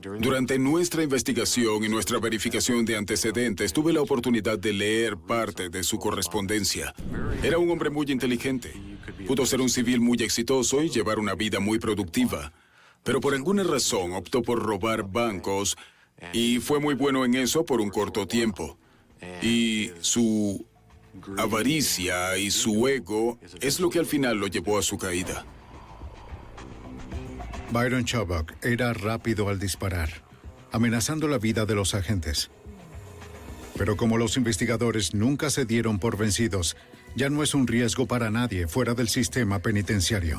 [0.00, 5.84] Durante nuestra investigación y nuestra verificación de antecedentes, tuve la oportunidad de leer parte de
[5.84, 6.94] su correspondencia.
[7.42, 8.72] Era un hombre muy inteligente.
[9.26, 12.54] Pudo ser un civil muy exitoso y llevar una vida muy productiva.
[13.02, 15.76] Pero por alguna razón optó por robar bancos
[16.32, 18.78] y fue muy bueno en eso por un corto tiempo.
[19.42, 20.64] Y su
[21.36, 25.44] avaricia y su ego es lo que al final lo llevó a su caída.
[27.70, 30.10] Byron Chubbuck era rápido al disparar,
[30.72, 32.50] amenazando la vida de los agentes.
[33.76, 36.76] Pero como los investigadores nunca se dieron por vencidos,
[37.16, 40.38] ya no es un riesgo para nadie fuera del sistema penitenciario.